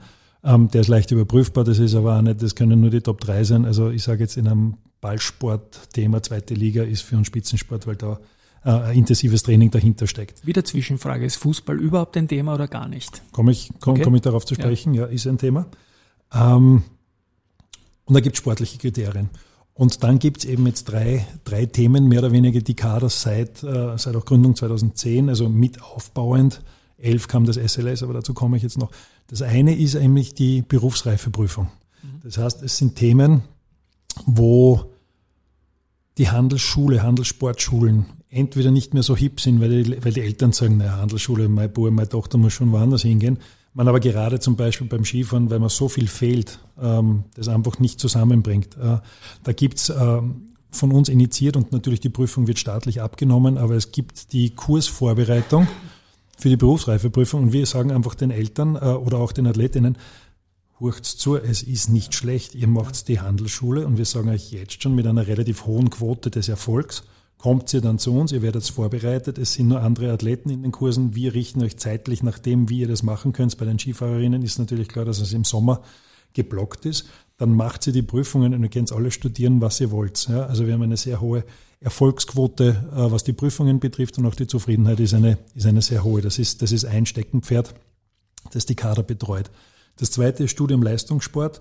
Ähm, 0.44 0.70
der 0.70 0.82
ist 0.82 0.90
leicht 0.90 1.12
überprüfbar, 1.12 1.64
das 1.64 1.80
ist 1.80 1.96
aber 1.96 2.18
auch 2.18 2.22
nicht, 2.22 2.44
das 2.44 2.56
können 2.56 2.82
nur 2.82 2.90
die 2.90 3.02
Top 3.02 3.22
3 3.22 3.44
sein. 3.46 3.66
Also 3.66 3.90
ich 3.90 4.04
sage 4.04 4.20
jetzt 4.20 4.38
in 4.38 4.48
einem 4.48 4.76
Ballsport-Thema, 5.02 6.22
zweite 6.22 6.54
Liga 6.54 6.84
ist 6.84 7.02
für 7.02 7.18
uns 7.18 7.28
Spitzensport, 7.28 7.88
weil 7.88 7.96
da 7.96 8.20
äh, 8.66 8.98
intensives 8.98 9.44
Training 9.44 9.72
dahinter 9.72 10.08
steckt. 10.08 10.46
Wieder 10.46 10.64
Zwischenfrage, 10.66 11.26
ist 11.26 11.38
Fußball 11.38 11.80
überhaupt 11.80 12.18
ein 12.18 12.28
Thema 12.28 12.56
oder 12.56 12.68
gar 12.68 12.88
nicht? 12.88 13.22
Komme 13.32 13.52
ich, 13.52 13.70
komm, 13.80 13.94
okay. 13.94 14.04
komm 14.04 14.16
ich 14.16 14.22
darauf 14.22 14.46
zu 14.46 14.56
sprechen, 14.56 14.94
ja, 14.94 15.06
ja 15.06 15.08
ist 15.08 15.26
ein 15.26 15.38
Thema. 15.38 15.68
Ähm, 16.34 16.84
und 18.06 18.14
da 18.14 18.20
gibt 18.20 18.36
es 18.36 18.40
sportliche 18.40 18.78
Kriterien. 18.78 19.30
Und 19.74 20.04
dann 20.04 20.20
gibt 20.20 20.40
es 20.40 20.46
eben 20.46 20.66
jetzt 20.68 20.86
drei, 20.86 21.28
drei 21.44 21.66
Themen, 21.66 22.08
mehr 22.08 22.20
oder 22.20 22.32
weniger 22.32 22.62
die 22.62 22.76
Kader 22.76 23.10
seit, 23.10 23.62
äh, 23.62 23.98
seit 23.98 24.16
auch 24.16 24.24
Gründung 24.24 24.56
2010, 24.56 25.28
also 25.28 25.50
mit 25.50 25.82
aufbauend. 25.82 26.62
Elf 26.98 27.28
kam 27.28 27.46
das 27.46 27.58
SLS, 27.58 28.02
aber 28.02 28.14
dazu 28.14 28.34
komme 28.34 28.56
ich 28.56 28.64
jetzt 28.64 28.78
noch. 28.78 28.92
Das 29.28 29.42
eine 29.42 29.76
ist 29.76 29.96
nämlich 29.96 30.34
die 30.34 30.62
Berufsreifeprüfung. 30.62 31.66
Mhm. 32.02 32.22
Das 32.24 32.38
heißt, 32.38 32.62
es 32.64 32.78
sind 32.78 32.96
Themen, 32.96 33.42
wo 34.26 34.92
die 36.18 36.30
Handelsschule, 36.30 37.04
Handelssportschulen 37.04 38.06
entweder 38.30 38.72
nicht 38.72 38.94
mehr 38.94 39.04
so 39.04 39.16
hip 39.16 39.42
sind, 39.42 39.60
weil 39.60 39.84
die, 39.84 40.06
weil 40.06 40.14
die 40.14 40.22
Eltern 40.22 40.54
sagen, 40.54 40.78
naja, 40.78 40.98
Handelsschule, 40.98 41.50
mein 41.50 41.72
Bub, 41.72 41.92
meine 41.92 42.08
Tochter 42.08 42.38
muss 42.38 42.54
schon 42.54 42.72
woanders 42.72 43.02
hingehen. 43.02 43.40
Man 43.76 43.90
aber 43.90 44.00
gerade 44.00 44.40
zum 44.40 44.56
Beispiel 44.56 44.88
beim 44.88 45.04
Skifahren, 45.04 45.50
weil 45.50 45.60
man 45.60 45.68
so 45.68 45.90
viel 45.90 46.08
fehlt, 46.08 46.60
ähm, 46.82 47.26
das 47.36 47.50
einfach 47.50 47.78
nicht 47.78 48.00
zusammenbringt. 48.00 48.78
Äh, 48.78 49.00
da 49.44 49.52
gibt's 49.52 49.90
ähm, 49.90 50.54
von 50.72 50.94
uns 50.94 51.10
initiiert 51.10 51.58
und 51.58 51.74
natürlich 51.74 52.00
die 52.00 52.10
Prüfung 52.10 52.48
wird 52.48 52.58
staatlich 52.58 53.02
abgenommen, 53.02 53.58
aber 53.58 53.76
es 53.76 53.92
gibt 53.92 54.32
die 54.32 54.52
Kursvorbereitung 54.52 55.68
für 56.38 56.48
die 56.48 56.56
Berufsreifeprüfung 56.56 57.44
und 57.44 57.54
wir 57.54 57.66
sagen 57.66 57.92
einfach 57.92 58.16
den 58.16 58.32
Eltern 58.32 58.78
äh, 58.78 58.80
oder 58.80 59.18
auch 59.18 59.34
den 59.34 59.46
Athletinnen, 59.46 59.98
hurcht's 60.80 61.18
zu, 61.18 61.36
es 61.36 61.62
ist 61.62 61.90
nicht 61.90 62.14
schlecht, 62.14 62.56
ihr 62.56 62.68
macht 62.68 63.10
die 63.10 63.20
Handelsschule 63.20 63.86
und 63.86 63.98
wir 63.98 64.06
sagen 64.06 64.30
euch 64.30 64.52
jetzt 64.54 64.82
schon 64.82 64.96
mit 64.96 65.06
einer 65.06 65.28
relativ 65.28 65.66
hohen 65.66 65.90
Quote 65.90 66.32
des 66.32 66.48
Erfolgs, 66.48 67.04
kommt 67.38 67.74
ihr 67.74 67.82
dann 67.82 68.00
zu 68.00 68.14
uns, 68.14 68.32
ihr 68.32 68.42
werdet 68.42 68.66
vorbereitet, 68.66 69.38
es 69.38 69.54
sind 69.54 69.68
nur 69.68 69.82
andere 69.82 70.12
Athleten 70.12 70.50
in 70.50 70.64
den 70.64 70.72
Kursen, 70.72 71.16
wir 71.16 71.34
richten 71.34 71.62
euch 71.62 71.78
zeitlich 71.78 72.24
nach 72.24 72.40
dem, 72.40 72.70
wie 72.70 72.80
ihr 72.80 72.88
das 72.88 73.04
machen 73.04 73.34
könnt. 73.34 73.58
Bei 73.58 73.66
den 73.66 73.78
Skifahrerinnen 73.78 74.42
ist 74.42 74.58
natürlich 74.58 74.88
klar, 74.88 75.06
dass 75.06 75.20
es 75.20 75.34
im 75.34 75.44
Sommer 75.44 75.82
geblockt 76.34 76.86
ist. 76.86 77.08
Dann 77.38 77.54
macht 77.54 77.84
sie 77.84 77.92
die 77.92 78.02
Prüfungen 78.02 78.54
und 78.54 78.64
ihr 78.64 78.70
könnt 78.70 78.92
alle 78.92 79.12
studieren, 79.12 79.62
was 79.62 79.82
ihr 79.82 79.92
wollt. 79.92 80.28
Ja, 80.30 80.46
also 80.46 80.66
wir 80.66 80.74
haben 80.74 80.82
eine 80.82 80.98
sehr 80.98 81.20
hohe 81.20 81.44
Erfolgsquote, 81.82 82.86
äh, 82.92 83.12
was 83.12 83.24
die 83.24 83.34
Prüfungen 83.34 83.80
betrifft 83.80 84.18
und 84.18 84.26
auch 84.26 84.36
die 84.36 84.48
Zufriedenheit 84.48 85.00
ist 85.00 85.14
eine, 85.14 85.38
ist 85.54 85.66
eine 85.66 85.82
sehr 85.82 86.04
hohe. 86.04 86.22
Das 86.22 86.40
ist, 86.40 86.62
das 86.62 86.72
ist 86.72 86.86
ein 86.86 87.06
Steckenpferd, 87.06 87.74
das 88.52 88.66
die 88.66 88.76
Kader 88.76 89.04
betreut. 89.04 89.52
Das 89.98 90.12
zweite 90.12 90.46
ist 90.46 90.52
Studium 90.52 90.82
Leistungssport. 90.82 91.60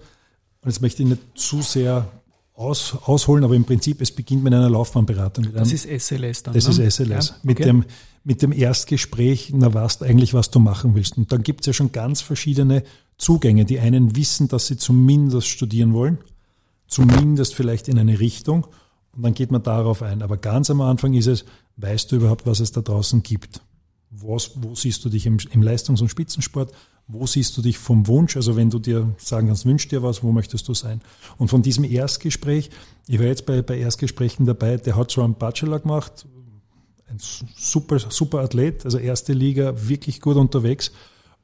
Und 0.62 0.70
jetzt 0.70 0.80
möchte 0.80 1.02
ich 1.02 1.08
nicht 1.08 1.22
zu 1.34 1.60
sehr 1.62 2.10
aus, 2.54 2.96
ausholen, 3.02 3.44
aber 3.44 3.54
im 3.54 3.64
Prinzip, 3.64 4.00
es 4.00 4.12
beginnt 4.12 4.44
mit 4.44 4.54
einer 4.54 4.70
Laufbahnberatung. 4.70 5.52
Das 5.52 5.72
ist 5.72 5.86
SLS 5.86 6.44
dann. 6.44 6.54
Das 6.54 6.66
ne? 6.66 6.84
ist 6.84 6.96
SLS. 6.96 7.28
Ja, 7.28 7.36
mit, 7.42 7.58
dem, 7.58 7.84
mit 8.22 8.42
dem 8.42 8.52
Erstgespräch, 8.52 9.52
na 9.52 9.74
weißt 9.74 10.02
eigentlich, 10.04 10.34
was 10.34 10.50
du 10.50 10.60
machen 10.60 10.94
willst. 10.94 11.18
Und 11.18 11.32
dann 11.32 11.42
gibt 11.42 11.60
es 11.60 11.66
ja 11.66 11.72
schon 11.72 11.90
ganz 11.92 12.20
verschiedene 12.20 12.84
Zugänge. 13.18 13.64
Die 13.64 13.80
einen 13.80 14.14
wissen, 14.16 14.48
dass 14.48 14.68
sie 14.68 14.76
zumindest 14.76 15.48
studieren 15.48 15.92
wollen, 15.92 16.18
zumindest 16.86 17.54
vielleicht 17.54 17.88
in 17.88 17.98
eine 17.98 18.20
Richtung. 18.20 18.66
Und 19.16 19.22
dann 19.22 19.34
geht 19.34 19.50
man 19.50 19.62
darauf 19.62 20.02
ein. 20.02 20.22
Aber 20.22 20.36
ganz 20.36 20.70
am 20.70 20.80
Anfang 20.80 21.14
ist 21.14 21.26
es, 21.26 21.44
weißt 21.76 22.12
du 22.12 22.16
überhaupt, 22.16 22.46
was 22.46 22.60
es 22.60 22.70
da 22.70 22.82
draußen 22.82 23.22
gibt? 23.22 23.62
Was, 24.20 24.53
wo 24.55 24.74
siehst 24.74 25.05
du 25.05 25.09
dich 25.09 25.27
im, 25.27 25.38
im 25.50 25.62
Leistungs- 25.62 26.00
und 26.00 26.09
Spitzensport? 26.09 26.72
Wo 27.07 27.27
siehst 27.27 27.57
du 27.57 27.62
dich 27.62 27.79
vom 27.79 28.07
Wunsch? 28.07 28.37
Also 28.37 28.57
wenn 28.57 28.70
du 28.70 28.79
dir 28.79 29.14
sagen 29.18 29.48
kannst, 29.48 29.66
wünsch 29.66 29.88
dir 29.88 30.03
was, 30.03 30.22
wo 30.22 30.33
möchtest 30.33 30.68
du 30.68 30.74
sein? 30.74 31.00
Und 31.37 31.48
von 31.48 31.62
diesem 31.62 31.85
Erstgespräch, 31.85 32.70
ich 33.07 33.18
war 33.18 33.27
jetzt 33.27 33.44
bei, 33.44 33.61
bei 33.61 33.79
Erstgesprächen 33.79 34.46
dabei, 34.46 34.77
der 34.77 34.96
hat 34.96 35.11
so 35.11 35.22
einen 35.22 35.35
Bachelor 35.35 35.81
gemacht, 35.81 36.27
ein 37.09 37.18
super, 37.20 37.98
super 37.98 38.40
Athlet, 38.40 38.85
also 38.85 38.98
erste 38.98 39.33
Liga, 39.33 39.74
wirklich 39.88 40.20
gut 40.20 40.37
unterwegs. 40.37 40.92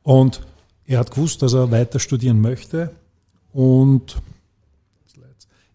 Und 0.03 0.41
er 0.87 0.99
hat 1.01 1.11
gewusst, 1.11 1.43
dass 1.43 1.53
er 1.53 1.71
weiter 1.71 1.99
studieren 1.99 2.41
möchte 2.41 2.91
und 3.53 4.17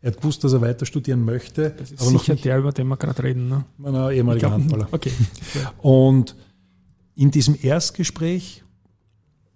er 0.05 0.11
hat 0.11 0.17
gewusst, 0.17 0.43
dass 0.43 0.53
er 0.53 0.61
weiter 0.61 0.85
studieren 0.85 1.25
möchte. 1.25 1.71
Das 1.71 1.89
ist 1.89 1.99
aber 1.99 2.11
sicher 2.11 2.21
noch 2.21 2.27
nicht, 2.35 2.45
der, 2.45 2.59
über 2.59 2.71
den 2.71 2.87
wir 2.87 2.95
gerade 2.95 3.23
reden. 3.23 3.49
Ne? 3.49 3.65
Mein 3.79 3.95
ehemaliger 4.11 4.51
Handballer. 4.51 4.87
Okay. 4.91 5.11
Und 5.81 6.35
in 7.15 7.31
diesem 7.31 7.57
Erstgespräch 7.59 8.63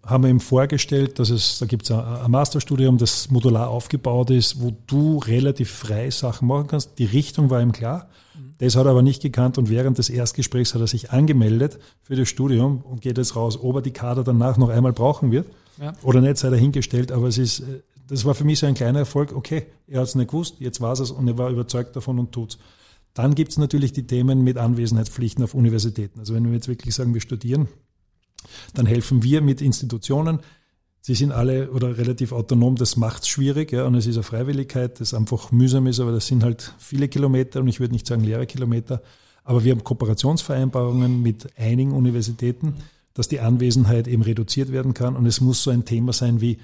haben 0.05 0.23
wir 0.23 0.29
ihm 0.29 0.39
vorgestellt, 0.39 1.19
dass 1.19 1.29
es, 1.29 1.59
da 1.59 1.65
gibt 1.65 1.83
es 1.83 1.91
ein 1.91 2.31
Masterstudium, 2.31 2.97
das 2.97 3.29
modular 3.29 3.69
aufgebaut 3.69 4.29
ist, 4.31 4.61
wo 4.61 4.73
du 4.87 5.17
relativ 5.19 5.69
frei 5.69 6.09
Sachen 6.09 6.47
machen 6.47 6.67
kannst. 6.67 6.97
Die 6.97 7.05
Richtung 7.05 7.49
war 7.49 7.61
ihm 7.61 7.71
klar. 7.71 8.09
Das 8.59 8.75
hat 8.75 8.85
er 8.85 8.91
aber 8.91 9.01
nicht 9.01 9.21
gekannt 9.21 9.57
und 9.57 9.69
während 9.69 9.97
des 9.97 10.09
Erstgesprächs 10.09 10.73
hat 10.73 10.81
er 10.81 10.87
sich 10.87 11.11
angemeldet 11.11 11.79
für 12.01 12.15
das 12.15 12.27
Studium 12.27 12.81
und 12.81 13.01
geht 13.01 13.17
jetzt 13.17 13.35
raus, 13.35 13.57
ob 13.61 13.75
er 13.75 13.81
die 13.81 13.91
Kader 13.91 14.23
danach 14.23 14.57
noch 14.57 14.69
einmal 14.69 14.93
brauchen 14.93 15.31
wird 15.31 15.47
ja. 15.81 15.93
oder 16.03 16.21
nicht, 16.21 16.37
sei 16.37 16.49
dahingestellt. 16.49 17.11
Aber 17.11 17.27
es 17.27 17.37
ist, 17.37 17.63
das 18.07 18.25
war 18.25 18.35
für 18.35 18.43
mich 18.43 18.59
so 18.59 18.65
ein 18.65 18.73
kleiner 18.73 18.99
Erfolg. 18.99 19.33
Okay, 19.33 19.65
er 19.87 20.01
hat 20.01 20.07
es 20.07 20.15
nicht 20.15 20.29
gewusst, 20.29 20.55
jetzt 20.59 20.81
war 20.81 20.93
es 20.93 21.11
und 21.11 21.27
er 21.27 21.37
war 21.37 21.49
überzeugt 21.49 21.95
davon 21.95 22.19
und 22.19 22.31
tut's. 22.31 22.57
Dann 23.13 23.35
gibt 23.35 23.51
es 23.51 23.57
natürlich 23.57 23.91
die 23.91 24.07
Themen 24.07 24.43
mit 24.43 24.57
Anwesenheitspflichten 24.57 25.43
auf 25.43 25.53
Universitäten. 25.53 26.19
Also 26.19 26.33
wenn 26.33 26.45
wir 26.45 26.53
jetzt 26.53 26.67
wirklich 26.67 26.95
sagen, 26.95 27.13
wir 27.13 27.21
studieren, 27.21 27.67
dann 28.73 28.85
helfen 28.85 29.23
wir 29.23 29.41
mit 29.41 29.61
Institutionen. 29.61 30.39
Sie 31.01 31.15
sind 31.15 31.31
alle 31.31 31.71
oder 31.71 31.97
relativ 31.97 32.31
autonom, 32.31 32.75
das 32.75 32.97
macht 32.97 33.23
es 33.23 33.29
schwierig, 33.29 33.71
ja, 33.71 33.85
und 33.85 33.95
es 33.95 34.05
ist 34.05 34.17
eine 34.17 34.23
Freiwilligkeit, 34.23 34.99
das 34.99 35.13
einfach 35.13 35.51
mühsam 35.51 35.87
ist, 35.87 35.99
aber 35.99 36.11
das 36.11 36.27
sind 36.27 36.43
halt 36.43 36.73
viele 36.77 37.07
Kilometer 37.07 37.61
und 37.61 37.67
ich 37.67 37.79
würde 37.79 37.93
nicht 37.93 38.05
sagen 38.05 38.23
leere 38.23 38.45
Kilometer. 38.45 39.01
Aber 39.43 39.63
wir 39.63 39.71
haben 39.71 39.83
Kooperationsvereinbarungen 39.83 41.21
mit 41.21 41.57
einigen 41.57 41.93
Universitäten, 41.93 42.75
dass 43.13 43.27
die 43.27 43.39
Anwesenheit 43.39 44.07
eben 44.07 44.21
reduziert 44.21 44.71
werden 44.71 44.93
kann. 44.93 45.15
Und 45.15 45.25
es 45.25 45.41
muss 45.41 45.63
so 45.63 45.71
ein 45.71 45.85
Thema 45.85 46.13
sein 46.13 46.41
wie, 46.41 46.59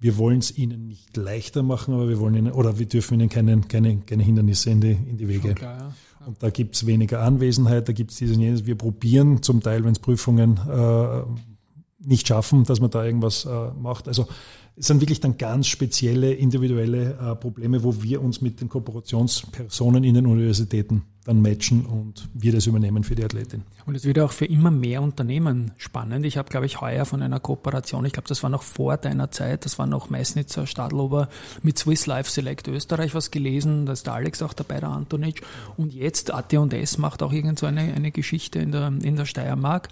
wir 0.00 0.18
wollen 0.18 0.38
es 0.38 0.56
ihnen 0.56 0.86
nicht 0.86 1.16
leichter 1.16 1.62
machen, 1.62 1.94
aber 1.94 2.08
wir 2.08 2.18
wollen 2.18 2.34
ihnen, 2.34 2.52
oder 2.52 2.78
wir 2.78 2.86
dürfen 2.86 3.14
ihnen 3.14 3.28
keine, 3.28 3.60
keine, 3.62 3.98
keine 3.98 4.22
Hindernisse 4.22 4.70
in 4.70 4.80
die, 4.80 4.92
in 4.92 5.16
die 5.16 5.28
Wege. 5.28 5.54
Klar, 5.54 5.78
ja. 5.78 5.94
Und 6.26 6.42
da 6.42 6.50
gibt 6.50 6.74
es 6.74 6.86
weniger 6.86 7.20
Anwesenheit, 7.22 7.88
da 7.88 7.92
gibt 7.92 8.10
es 8.10 8.16
dieses 8.16 8.36
und 8.36 8.42
jenes. 8.42 8.66
Wir 8.66 8.76
probieren 8.76 9.42
zum 9.42 9.62
Teil, 9.62 9.84
wenn 9.84 9.92
es 9.92 9.98
Prüfungen 9.98 10.58
äh, 10.68 11.22
nicht 12.06 12.28
schaffen, 12.28 12.64
dass 12.64 12.80
man 12.80 12.90
da 12.90 13.04
irgendwas 13.04 13.44
äh, 13.44 13.70
macht. 13.80 14.08
Also 14.08 14.26
es 14.76 14.88
sind 14.88 15.00
wirklich 15.00 15.20
dann 15.20 15.36
ganz 15.36 15.68
spezielle, 15.68 16.32
individuelle 16.34 17.12
äh, 17.12 17.36
Probleme, 17.36 17.84
wo 17.84 18.02
wir 18.02 18.20
uns 18.20 18.40
mit 18.40 18.60
den 18.60 18.68
Kooperationspersonen 18.68 20.02
in 20.02 20.14
den 20.14 20.26
Universitäten 20.26 21.04
dann 21.24 21.40
matchen 21.40 21.86
und 21.86 22.28
wir 22.34 22.52
das 22.52 22.66
übernehmen 22.66 23.04
für 23.04 23.14
die 23.14 23.24
Athletin. 23.24 23.62
Und 23.86 23.94
es 23.94 24.04
wird 24.04 24.18
auch 24.18 24.32
für 24.32 24.46
immer 24.46 24.70
mehr 24.70 25.00
Unternehmen 25.00 25.72
spannend. 25.76 26.26
Ich 26.26 26.36
habe, 26.36 26.50
glaube 26.50 26.66
ich, 26.66 26.80
heuer 26.80 27.04
von 27.04 27.22
einer 27.22 27.40
Kooperation, 27.40 28.04
ich 28.04 28.12
glaube, 28.12 28.28
das 28.28 28.42
war 28.42 28.50
noch 28.50 28.62
vor 28.62 28.96
deiner 28.96 29.30
Zeit, 29.30 29.64
das 29.64 29.78
war 29.78 29.86
noch 29.86 30.10
Meißnitzer 30.10 30.66
Stadlober 30.66 31.28
mit 31.62 31.78
Swiss 31.78 32.06
Life 32.06 32.30
Select 32.30 32.66
Österreich 32.66 33.14
was 33.14 33.30
gelesen, 33.30 33.86
da 33.86 33.92
ist 33.92 34.06
der 34.06 34.14
Alex 34.14 34.42
auch 34.42 34.52
dabei, 34.52 34.80
der 34.80 34.90
Antonic. 34.90 35.42
Und 35.76 35.94
jetzt 35.94 36.34
AT&S 36.34 36.98
macht 36.98 37.22
auch 37.22 37.32
irgend 37.32 37.60
so 37.60 37.66
eine, 37.66 37.80
eine 37.80 38.10
Geschichte 38.10 38.58
in 38.58 38.72
der, 38.72 38.88
in 38.88 39.16
der 39.16 39.24
Steiermark. 39.24 39.88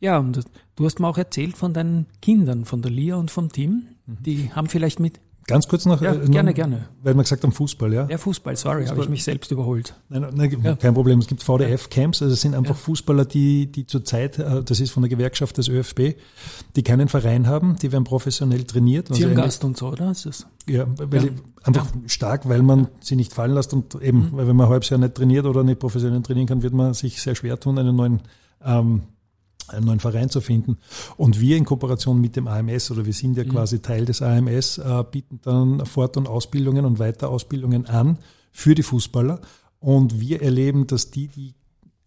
Ja, 0.00 0.18
und 0.18 0.44
du 0.78 0.84
hast 0.84 1.00
mir 1.00 1.08
auch 1.08 1.18
erzählt 1.18 1.56
von 1.56 1.74
deinen 1.74 2.06
Kindern, 2.22 2.64
von 2.64 2.82
der 2.82 2.92
Lia 2.92 3.16
und 3.16 3.30
vom 3.30 3.50
Tim. 3.50 3.88
Die 4.06 4.50
haben 4.54 4.68
vielleicht 4.68 5.00
mit. 5.00 5.20
Ganz 5.48 5.66
kurz 5.66 5.86
noch. 5.86 6.02
Ja, 6.02 6.14
äh, 6.14 6.28
gerne, 6.28 6.52
gerne. 6.52 6.88
Weil 7.02 7.14
wir 7.14 7.22
gesagt 7.22 7.42
haben 7.42 7.52
Fußball, 7.52 7.92
ja? 7.92 8.06
Ja, 8.08 8.18
Fußball, 8.18 8.54
sorry, 8.54 8.86
habe 8.86 9.02
ich 9.02 9.08
mich 9.08 9.24
selbst 9.24 9.50
überholt. 9.50 9.94
Nein, 10.10 10.26
nein 10.34 10.56
ja. 10.62 10.76
kein 10.76 10.92
Problem. 10.92 11.18
Es 11.18 11.26
gibt 11.26 11.42
VDF-Camps, 11.42 12.22
also 12.22 12.34
es 12.34 12.42
sind 12.42 12.54
einfach 12.54 12.76
ja. 12.76 12.80
Fußballer, 12.80 13.24
die, 13.24 13.72
die 13.72 13.86
zurzeit, 13.86 14.38
äh, 14.38 14.62
das 14.62 14.78
ist 14.78 14.90
von 14.90 15.02
der 15.02 15.08
Gewerkschaft 15.08 15.56
des 15.56 15.68
ÖFB, 15.68 16.16
die 16.76 16.82
keinen 16.82 17.08
Verein 17.08 17.46
haben, 17.46 17.76
die 17.76 17.90
werden 17.90 18.04
professionell 18.04 18.64
trainiert. 18.64 19.10
Also 19.10 19.28
Gast 19.30 19.64
und 19.64 19.78
so, 19.78 19.88
oder? 19.88 20.10
Ist 20.10 20.26
das? 20.26 20.46
Ja, 20.68 20.86
weil 20.98 21.32
einfach 21.64 21.86
stark, 22.06 22.46
weil 22.48 22.62
man 22.62 22.88
sie 23.00 23.16
nicht 23.16 23.32
fallen 23.32 23.54
lässt 23.54 23.72
und 23.72 23.94
eben, 24.02 24.26
mhm. 24.26 24.28
weil 24.32 24.46
wenn 24.48 24.56
man 24.56 24.66
ein 24.66 24.72
halbes 24.72 24.90
Jahr 24.90 25.00
nicht 25.00 25.14
trainiert 25.14 25.46
oder 25.46 25.64
nicht 25.64 25.80
professionell 25.80 26.20
trainieren 26.20 26.46
kann, 26.46 26.62
wird 26.62 26.74
man 26.74 26.92
sich 26.92 27.22
sehr 27.22 27.34
schwer 27.34 27.58
tun, 27.58 27.78
einen 27.78 27.96
neuen 27.96 28.20
ähm, 28.62 29.02
einen 29.68 29.86
neuen 29.86 30.00
Verein 30.00 30.30
zu 30.30 30.40
finden. 30.40 30.78
Und 31.16 31.40
wir 31.40 31.56
in 31.56 31.64
Kooperation 31.64 32.20
mit 32.20 32.36
dem 32.36 32.48
AMS 32.48 32.90
oder 32.90 33.06
wir 33.06 33.12
sind 33.12 33.36
ja 33.36 33.44
mhm. 33.44 33.50
quasi 33.50 33.80
Teil 33.80 34.04
des 34.04 34.22
AMS, 34.22 34.78
äh, 34.78 35.04
bieten 35.10 35.40
dann 35.42 35.84
Fort- 35.86 36.16
und 36.16 36.28
Ausbildungen 36.28 36.84
und 36.84 36.98
Weiterausbildungen 36.98 37.86
an 37.86 38.18
für 38.52 38.74
die 38.74 38.82
Fußballer. 38.82 39.40
Und 39.80 40.20
wir 40.20 40.42
erleben, 40.42 40.86
dass 40.86 41.10
die, 41.10 41.28
die 41.28 41.54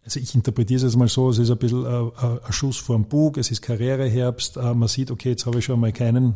also 0.04 0.20
ich 0.20 0.34
interpretiere 0.34 0.78
es 0.78 0.84
jetzt 0.84 0.98
mal 0.98 1.08
so, 1.08 1.30
es 1.30 1.38
ist 1.38 1.52
ein 1.52 1.58
bisschen 1.58 1.86
äh, 1.86 1.90
äh 1.90 2.40
ein 2.44 2.52
Schuss 2.52 2.78
vor 2.78 2.96
dem 2.96 3.06
Bug, 3.06 3.38
es 3.38 3.52
ist 3.52 3.62
Karriereherbst, 3.62 4.58
äh, 4.58 4.74
man 4.74 4.88
sieht, 4.88 5.12
okay, 5.12 5.30
jetzt 5.30 5.46
habe 5.46 5.60
ich 5.60 5.66
schon 5.66 5.80
mal 5.80 5.92
keinen, 5.92 6.36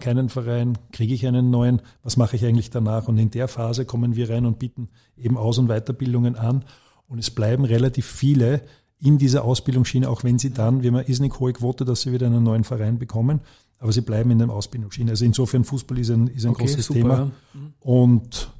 keinen 0.00 0.30
Verein, 0.30 0.78
kriege 0.90 1.12
ich 1.12 1.26
einen 1.26 1.50
neuen, 1.50 1.82
was 2.02 2.16
mache 2.16 2.36
ich 2.36 2.46
eigentlich 2.46 2.70
danach? 2.70 3.06
Und 3.06 3.18
in 3.18 3.30
der 3.30 3.46
Phase 3.46 3.84
kommen 3.84 4.16
wir 4.16 4.30
rein 4.30 4.46
und 4.46 4.58
bieten 4.58 4.88
eben 5.18 5.36
Aus- 5.36 5.58
und 5.58 5.68
Weiterbildungen 5.68 6.36
an. 6.36 6.64
Und 7.06 7.18
es 7.18 7.30
bleiben 7.30 7.64
relativ 7.64 8.06
viele, 8.06 8.62
in 9.04 9.18
dieser 9.18 9.44
Ausbildungsschiene, 9.44 10.08
auch 10.08 10.24
wenn 10.24 10.38
sie 10.38 10.50
dann, 10.50 10.82
wir 10.82 10.88
haben 10.88 10.96
eine 10.96 11.06
irrsinnig 11.06 11.38
hohe 11.38 11.52
Quote, 11.52 11.84
dass 11.84 12.02
sie 12.02 12.12
wieder 12.12 12.26
einen 12.26 12.42
neuen 12.42 12.64
Verein 12.64 12.98
bekommen, 12.98 13.40
aber 13.78 13.92
sie 13.92 14.00
bleiben 14.00 14.30
in 14.30 14.38
der 14.38 14.48
Ausbildungsschiene. 14.48 15.10
Also 15.10 15.26
insofern 15.26 15.64
Fußball 15.64 15.98
ist 15.98 16.10
ein, 16.10 16.28
ist 16.28 16.46
ein 16.46 16.52
okay, 16.52 16.64
großes 16.64 16.86
super, 16.86 16.98
Thema 16.98 17.18
ja. 17.18 17.60
Und, 17.80 18.50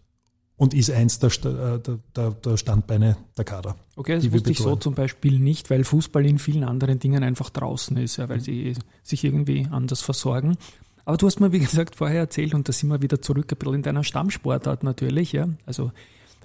und 0.57 0.75
ist 0.75 0.91
eins 0.91 1.19
der, 1.19 1.31
äh, 1.31 1.81
der, 2.15 2.31
der 2.33 2.57
Standbeine 2.59 3.17
der 3.39 3.45
Kader. 3.47 3.77
Okay, 3.97 4.17
das 4.17 4.31
wusste 4.31 4.51
ich 4.51 4.59
so 4.59 4.77
zum 4.77 4.95
Beispiel 4.95 5.39
nicht, 5.39 5.71
weil 5.71 5.83
Fußball 5.83 6.27
in 6.27 6.39
vielen 6.39 6.65
anderen 6.65 6.99
Dingen 6.99 7.23
einfach 7.23 7.49
draußen 7.49 7.97
ist, 7.97 8.19
ja, 8.19 8.29
weil 8.29 8.41
sie 8.41 8.75
sich 9.03 9.25
irgendwie 9.25 9.67
anders 9.71 10.03
versorgen. 10.03 10.59
Aber 11.07 11.17
du 11.17 11.27
hast 11.27 11.41
mir, 11.41 11.53
wie 11.53 11.61
gesagt, 11.61 11.97
vorher 11.97 12.21
erzählt, 12.21 12.53
und 12.53 12.69
da 12.69 12.73
sind 12.73 12.91
wir 12.91 13.01
wieder 13.01 13.23
zurück 13.23 13.51
ein 13.51 13.59
bisschen 13.59 13.75
in 13.75 13.83
deiner 13.83 14.05
Stammsportart 14.05 14.83
natürlich, 14.83 15.33
ja. 15.33 15.49
Also 15.65 15.91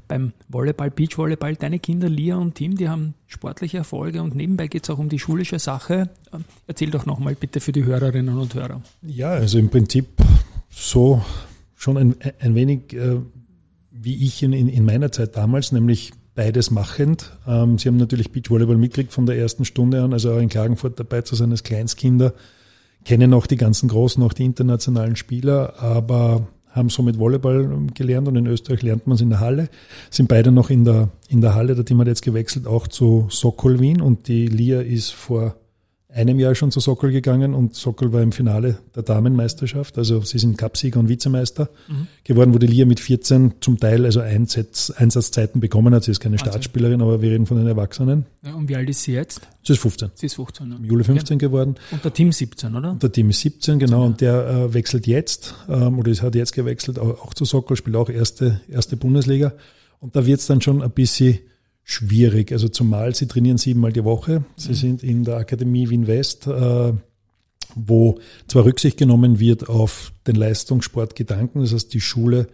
beim 0.07 0.33
Volleyball, 0.47 0.91
Beachvolleyball, 0.91 1.55
deine 1.55 1.79
Kinder 1.79 2.09
Lia 2.09 2.37
und 2.37 2.55
Tim, 2.55 2.75
die 2.75 2.89
haben 2.89 3.13
sportliche 3.27 3.77
Erfolge 3.77 4.21
und 4.21 4.35
nebenbei 4.35 4.67
geht 4.67 4.83
es 4.83 4.89
auch 4.89 4.97
um 4.97 5.09
die 5.09 5.19
schulische 5.19 5.59
Sache. 5.59 6.09
Erzähl 6.67 6.89
doch 6.89 7.05
nochmal 7.05 7.35
bitte 7.35 7.59
für 7.59 7.71
die 7.71 7.83
Hörerinnen 7.83 8.37
und 8.37 8.53
Hörer. 8.55 8.81
Ja, 9.01 9.31
also 9.31 9.57
im 9.59 9.69
Prinzip 9.69 10.07
so 10.69 11.21
schon 11.75 11.97
ein, 11.97 12.15
ein 12.39 12.55
wenig 12.55 12.93
äh, 12.93 13.17
wie 14.01 14.25
ich 14.25 14.43
in, 14.43 14.53
in, 14.53 14.85
meiner 14.85 15.11
Zeit 15.11 15.35
damals, 15.35 15.71
nämlich 15.71 16.13
beides 16.35 16.71
machend. 16.71 17.37
Ähm, 17.45 17.77
Sie 17.77 17.87
haben 17.87 17.97
natürlich 17.97 18.31
Beachvolleyball 18.31 18.77
mitgekriegt 18.77 19.11
von 19.11 19.25
der 19.25 19.37
ersten 19.37 19.65
Stunde 19.65 20.01
an, 20.01 20.13
also 20.13 20.33
auch 20.33 20.39
in 20.39 20.49
Klagenfurt 20.49 20.99
dabei 20.99 21.21
zu 21.21 21.35
sein 21.35 21.51
als 21.51 21.63
Kleinstkinder, 21.63 22.33
kennen 23.03 23.33
auch 23.33 23.47
die 23.47 23.57
ganzen 23.57 23.89
Großen, 23.89 24.21
auch 24.23 24.33
die 24.33 24.45
internationalen 24.45 25.15
Spieler, 25.15 25.79
aber 25.81 26.47
haben 26.69 26.89
somit 26.89 27.17
Volleyball 27.17 27.87
gelernt 27.93 28.27
und 28.27 28.35
in 28.35 28.45
Österreich 28.45 28.81
lernt 28.81 29.07
man 29.07 29.15
es 29.15 29.21
in 29.21 29.29
der 29.29 29.39
Halle. 29.39 29.69
Sind 30.09 30.27
beide 30.27 30.51
noch 30.51 30.69
in 30.69 30.85
der, 30.85 31.09
in 31.27 31.41
der 31.41 31.55
Halle. 31.55 31.75
Der 31.75 31.85
Team 31.85 31.99
hat 31.99 32.07
jetzt 32.07 32.21
gewechselt 32.21 32.67
auch 32.67 32.87
zu 32.87 33.27
Sokol 33.29 33.79
Wien 33.79 34.01
und 34.01 34.27
die 34.27 34.47
Lia 34.47 34.81
ist 34.81 35.11
vor 35.11 35.55
einem 36.11 36.39
Jahr 36.39 36.55
schon 36.55 36.71
zu 36.71 36.79
Sokol 36.79 37.11
gegangen 37.11 37.53
und 37.53 37.75
Sokol 37.75 38.11
war 38.11 38.23
im 38.23 38.31
Finale 38.31 38.79
der 38.95 39.03
Damenmeisterschaft. 39.03 39.95
Also 39.99 40.21
sie 40.21 40.39
sind 40.39 40.57
Cupsieger 40.57 40.99
und 40.99 41.07
Vizemeister 41.07 41.69
mhm. 41.87 42.07
geworden, 42.23 42.53
wo 42.53 42.57
die 42.57 42.65
Lia 42.65 42.85
mit 42.85 42.99
14 42.99 43.55
zum 43.61 43.79
Teil 43.79 44.05
also 44.05 44.19
Einsatz, 44.19 44.89
Einsatzzeiten 44.89 45.61
bekommen 45.61 45.93
hat. 45.93 46.03
Sie 46.03 46.11
ist 46.11 46.19
keine 46.19 46.37
also. 46.37 46.45
Startspielerin, 46.45 47.01
aber 47.01 47.21
wir 47.21 47.29
reden 47.29 47.45
von 47.45 47.57
den 47.57 47.67
Erwachsenen. 47.67 48.25
Ja, 48.43 48.55
und 48.55 48.67
wie 48.69 48.75
alt 48.75 48.89
ist 48.89 49.03
sie 49.03 49.13
jetzt? 49.13 49.41
Sie 49.63 49.73
ist 49.73 49.79
15. 49.79 50.09
Sie 50.15 50.25
ist 50.25 50.35
15. 50.35 50.71
Ja. 50.71 50.77
Im 50.77 50.85
Juli 50.85 51.03
15 51.03 51.35
okay. 51.35 51.45
geworden. 51.45 51.75
Und 51.91 52.03
der 52.03 52.11
Team 52.11 52.31
17, 52.31 52.75
oder? 52.75 52.91
Und 52.91 53.03
der 53.03 53.11
Team 53.11 53.29
ist 53.29 53.41
17, 53.41 53.77
genau. 53.77 54.05
Und 54.05 54.19
der 54.21 54.47
äh, 54.47 54.73
wechselt 54.73 55.05
jetzt, 55.05 55.53
ähm, 55.69 55.99
oder 55.99 56.11
hat 56.11 56.33
jetzt 56.33 56.53
gewechselt, 56.53 56.97
auch, 56.97 57.23
auch 57.23 57.35
zu 57.35 57.45
Sokol, 57.45 57.77
spielt 57.77 57.95
auch 57.95 58.09
erste, 58.09 58.61
erste 58.67 58.97
Bundesliga. 58.97 59.53
Und 59.99 60.15
da 60.15 60.25
wird 60.25 60.39
es 60.39 60.47
dann 60.47 60.61
schon 60.61 60.81
ein 60.81 60.89
bisschen 60.89 61.37
schwierig. 61.89 62.51
Also 62.51 62.69
zumal 62.69 63.15
sie 63.15 63.27
trainieren 63.27 63.57
siebenmal 63.57 63.91
die 63.91 64.03
Woche. 64.03 64.43
Sie 64.55 64.69
mhm. 64.69 64.75
sind 64.75 65.03
in 65.03 65.23
der 65.23 65.37
Akademie 65.37 65.89
Wien 65.89 66.07
West, 66.07 66.45
äh, 66.47 66.93
wo 67.75 68.19
zwar 68.47 68.65
Rücksicht 68.65 68.97
genommen 68.97 69.39
wird 69.39 69.69
auf 69.69 70.13
den 70.27 70.35
Leistungssportgedanken, 70.35 71.61
das 71.61 71.73
heißt 71.73 71.93
die 71.93 72.01
Schule 72.01 72.47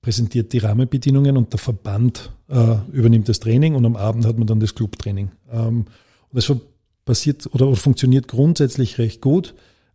präsentiert 0.00 0.52
die 0.52 0.58
Rahmenbedingungen 0.58 1.36
und 1.36 1.52
der 1.52 1.60
Verband 1.60 2.32
äh, 2.48 2.74
übernimmt 2.90 3.28
das 3.28 3.38
Training 3.38 3.76
und 3.76 3.86
am 3.86 3.94
Abend 3.94 4.26
hat 4.26 4.36
man 4.36 4.48
dann 4.48 4.58
das 4.58 4.74
Clubtraining. 4.74 5.30
Ähm, 5.50 5.86
und 5.86 5.86
das 6.32 6.52
passiert 7.04 7.48
oder 7.52 7.74
funktioniert 7.76 8.26
grundsätzlich 8.26 8.98
recht 8.98 9.20
gut. 9.20 9.54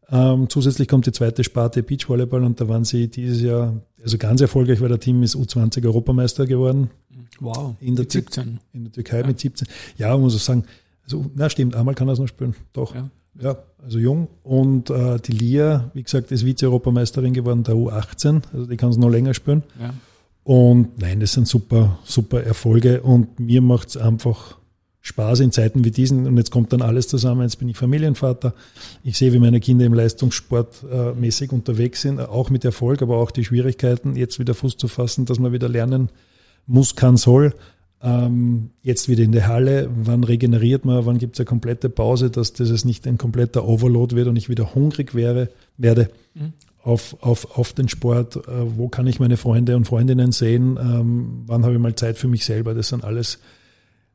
Ähm, 0.09 0.49
zusätzlich 0.49 0.87
kommt 0.87 1.05
die 1.05 1.11
zweite 1.11 1.43
Sparte 1.43 1.83
Beachvolleyball 1.83 2.43
und 2.43 2.61
da 2.61 2.67
waren 2.69 2.85
sie 2.85 3.09
dieses 3.09 3.41
Jahr, 3.41 3.73
also 4.01 4.17
ganz 4.17 4.39
erfolgreich, 4.39 4.79
weil 4.79 4.89
der 4.89 4.99
Team 4.99 5.21
ist 5.23 5.35
U20 5.35 5.85
Europameister 5.85 6.45
geworden. 6.45 6.89
Wow, 7.39 7.75
in 7.81 7.95
der, 7.95 8.05
17. 8.09 8.59
In 8.73 8.85
der 8.85 8.93
Türkei 8.93 9.19
ja. 9.19 9.27
mit 9.27 9.39
17. 9.39 9.67
Ja, 9.97 10.17
muss 10.17 10.35
auch 10.35 10.39
sagen, 10.39 10.63
also, 11.03 11.25
na 11.35 11.49
stimmt, 11.49 11.75
einmal 11.75 11.93
kann 11.93 12.07
er 12.07 12.13
es 12.13 12.19
noch 12.19 12.27
spielen, 12.27 12.55
doch. 12.73 12.95
Ja. 12.95 13.09
ja 13.39 13.57
also 13.83 13.99
jung. 13.99 14.27
Und 14.43 14.89
äh, 14.89 15.19
die 15.19 15.33
Lia, 15.33 15.91
wie 15.93 16.03
gesagt, 16.03 16.31
ist 16.31 16.45
Vize-Europameisterin 16.45 17.33
geworden, 17.33 17.63
der 17.63 17.75
U18, 17.75 18.41
also 18.53 18.65
die 18.65 18.77
kann 18.77 18.89
es 18.89 18.97
noch 18.97 19.09
länger 19.09 19.33
spielen. 19.33 19.63
Ja. 19.79 19.93
Und 20.43 20.97
nein, 20.99 21.19
das 21.19 21.33
sind 21.33 21.47
super, 21.47 21.99
super 22.05 22.41
Erfolge 22.41 23.01
und 23.01 23.37
mir 23.39 23.61
macht 23.61 23.89
es 23.89 23.97
einfach 23.97 24.57
Spaß 25.07 25.39
in 25.39 25.51
Zeiten 25.53 25.85
wie 25.85 25.91
diesen. 25.91 26.27
Und 26.27 26.37
jetzt 26.37 26.51
kommt 26.51 26.73
dann 26.73 26.81
alles 26.81 27.07
zusammen. 27.07 27.41
Jetzt 27.41 27.59
bin 27.59 27.69
ich 27.69 27.77
Familienvater. 27.77 28.53
Ich 29.03 29.17
sehe, 29.17 29.31
wie 29.31 29.39
meine 29.39 29.61
Kinder 29.61 29.85
im 29.85 29.93
Leistungssport 29.93 30.83
äh, 30.91 31.13
mäßig 31.13 31.53
unterwegs 31.53 32.01
sind, 32.01 32.19
auch 32.19 32.49
mit 32.49 32.65
Erfolg, 32.65 33.01
aber 33.01 33.17
auch 33.17 33.31
die 33.31 33.45
Schwierigkeiten, 33.45 34.17
jetzt 34.17 34.37
wieder 34.37 34.53
Fuß 34.53 34.75
zu 34.75 34.89
fassen, 34.89 35.25
dass 35.25 35.39
man 35.39 35.53
wieder 35.53 35.69
lernen 35.69 36.09
muss, 36.65 36.95
kann, 36.95 37.15
soll. 37.15 37.53
Ähm, 38.03 38.71
jetzt 38.83 39.07
wieder 39.07 39.23
in 39.23 39.31
der 39.31 39.47
Halle. 39.47 39.89
Wann 39.95 40.25
regeneriert 40.25 40.83
man? 40.83 41.05
Wann 41.05 41.19
gibt 41.19 41.35
es 41.35 41.39
eine 41.39 41.45
komplette 41.45 41.89
Pause, 41.89 42.29
dass 42.29 42.51
das 42.51 42.83
nicht 42.83 43.07
ein 43.07 43.17
kompletter 43.17 43.65
Overload 43.65 44.15
wird 44.15 44.27
und 44.27 44.35
ich 44.35 44.49
wieder 44.49 44.75
hungrig 44.75 45.15
wäre, 45.15 45.49
werde 45.77 46.09
mhm. 46.35 46.51
auf, 46.83 47.15
auf, 47.21 47.57
auf 47.57 47.71
den 47.71 47.87
Sport? 47.87 48.35
Äh, 48.35 48.41
wo 48.75 48.89
kann 48.89 49.07
ich 49.07 49.21
meine 49.21 49.37
Freunde 49.37 49.77
und 49.77 49.85
Freundinnen 49.85 50.33
sehen? 50.33 50.77
Ähm, 50.77 51.43
wann 51.47 51.63
habe 51.63 51.75
ich 51.75 51.79
mal 51.79 51.95
Zeit 51.95 52.17
für 52.17 52.27
mich 52.27 52.43
selber? 52.43 52.73
Das 52.73 52.89
sind 52.89 53.05
alles 53.05 53.39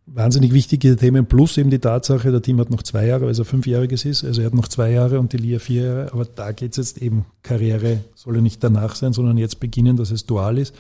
wahnsinnig 0.07 0.53
wichtige 0.53 0.97
Themen, 0.97 1.27
plus 1.27 1.57
eben 1.57 1.71
die 1.71 1.79
Tatsache, 1.79 2.31
der 2.31 2.43
Team 2.43 2.59
hat 2.61 2.71
noch 2.71 2.83
zwei 2.83 3.07
Jahre, 3.07 3.27
weil 3.27 3.39
er 3.39 3.45
fünfjähriges 3.45 4.05
ist, 4.05 4.25
also 4.25 4.41
er 4.41 4.47
hat 4.47 4.55
noch 4.55 4.69
zwei 4.69 4.91
Jahre 4.91 5.21
und 5.21 5.33
die 5.33 5.37
Lia 5.37 5.59
vier 5.59 5.83
Jahre, 5.85 6.13
aber 6.13 6.25
da 6.25 6.53
geht 6.53 6.73
es 6.73 6.77
jetzt 6.77 7.03
eben, 7.03 7.25
Karriere 7.43 8.01
soll 8.15 8.37
ja 8.37 8.43
nicht 8.43 8.63
danach 8.63 8.95
sein, 8.95 9.13
sondern 9.13 9.39
jetzt 9.39 9.61
beginnen, 9.61 9.97
dass 9.97 10.11
es 10.11 10.27
dual 10.27 10.59
ist. 10.59 10.75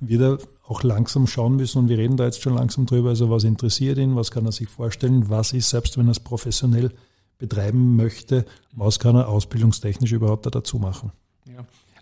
Wird 0.00 0.22
er 0.22 0.38
auch 0.66 0.82
langsam 0.82 1.26
schauen 1.26 1.56
müssen 1.56 1.78
und 1.78 1.88
wir 1.88 1.98
reden 1.98 2.16
da 2.16 2.24
jetzt 2.24 2.42
schon 2.42 2.54
langsam 2.54 2.86
drüber, 2.86 3.10
also 3.10 3.30
was 3.30 3.44
interessiert 3.44 3.98
ihn, 3.98 4.16
was 4.16 4.30
kann 4.30 4.46
er 4.46 4.52
sich 4.52 4.68
vorstellen, 4.68 5.28
was 5.28 5.52
ist, 5.52 5.70
selbst 5.70 5.98
wenn 5.98 6.08
er 6.08 6.12
es 6.12 6.20
professionell 6.20 6.92
betreiben 7.38 7.96
möchte, 7.96 8.44
was 8.72 8.98
kann 8.98 9.16
er 9.16 9.28
ausbildungstechnisch 9.28 10.12
überhaupt 10.12 10.46
da 10.46 10.50
dazu 10.50 10.78
machen. 10.78 11.12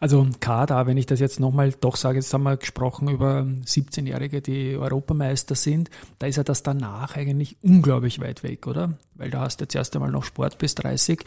Also 0.01 0.27
Kader, 0.41 0.87
wenn 0.87 0.97
ich 0.97 1.07
das 1.07 1.21
jetzt 1.21 1.41
nochmal 1.41 1.73
doch 1.73 1.97
sage, 1.97 2.19
jetzt 2.19 2.33
haben 2.33 2.43
wir 2.43 2.57
gesprochen 2.57 3.09
über 3.09 3.41
17-Jährige, 3.41 4.43
die 4.43 4.77
Europameister 4.77 5.55
sind, 5.55 5.91
da 6.19 6.27
ist 6.27 6.37
ja 6.37 6.45
das 6.45 6.63
danach 6.63 7.17
eigentlich 7.17 7.57
unglaublich 7.63 8.21
weit 8.21 8.43
weg, 8.43 8.67
oder? 8.67 8.95
Weil 9.15 9.31
da 9.31 9.41
hast 9.41 9.61
du 9.61 9.65
jetzt 9.65 9.75
erst 9.75 9.95
einmal 9.97 10.11
noch 10.11 10.25
Sport 10.25 10.59
bis 10.59 10.75
30. 10.75 11.25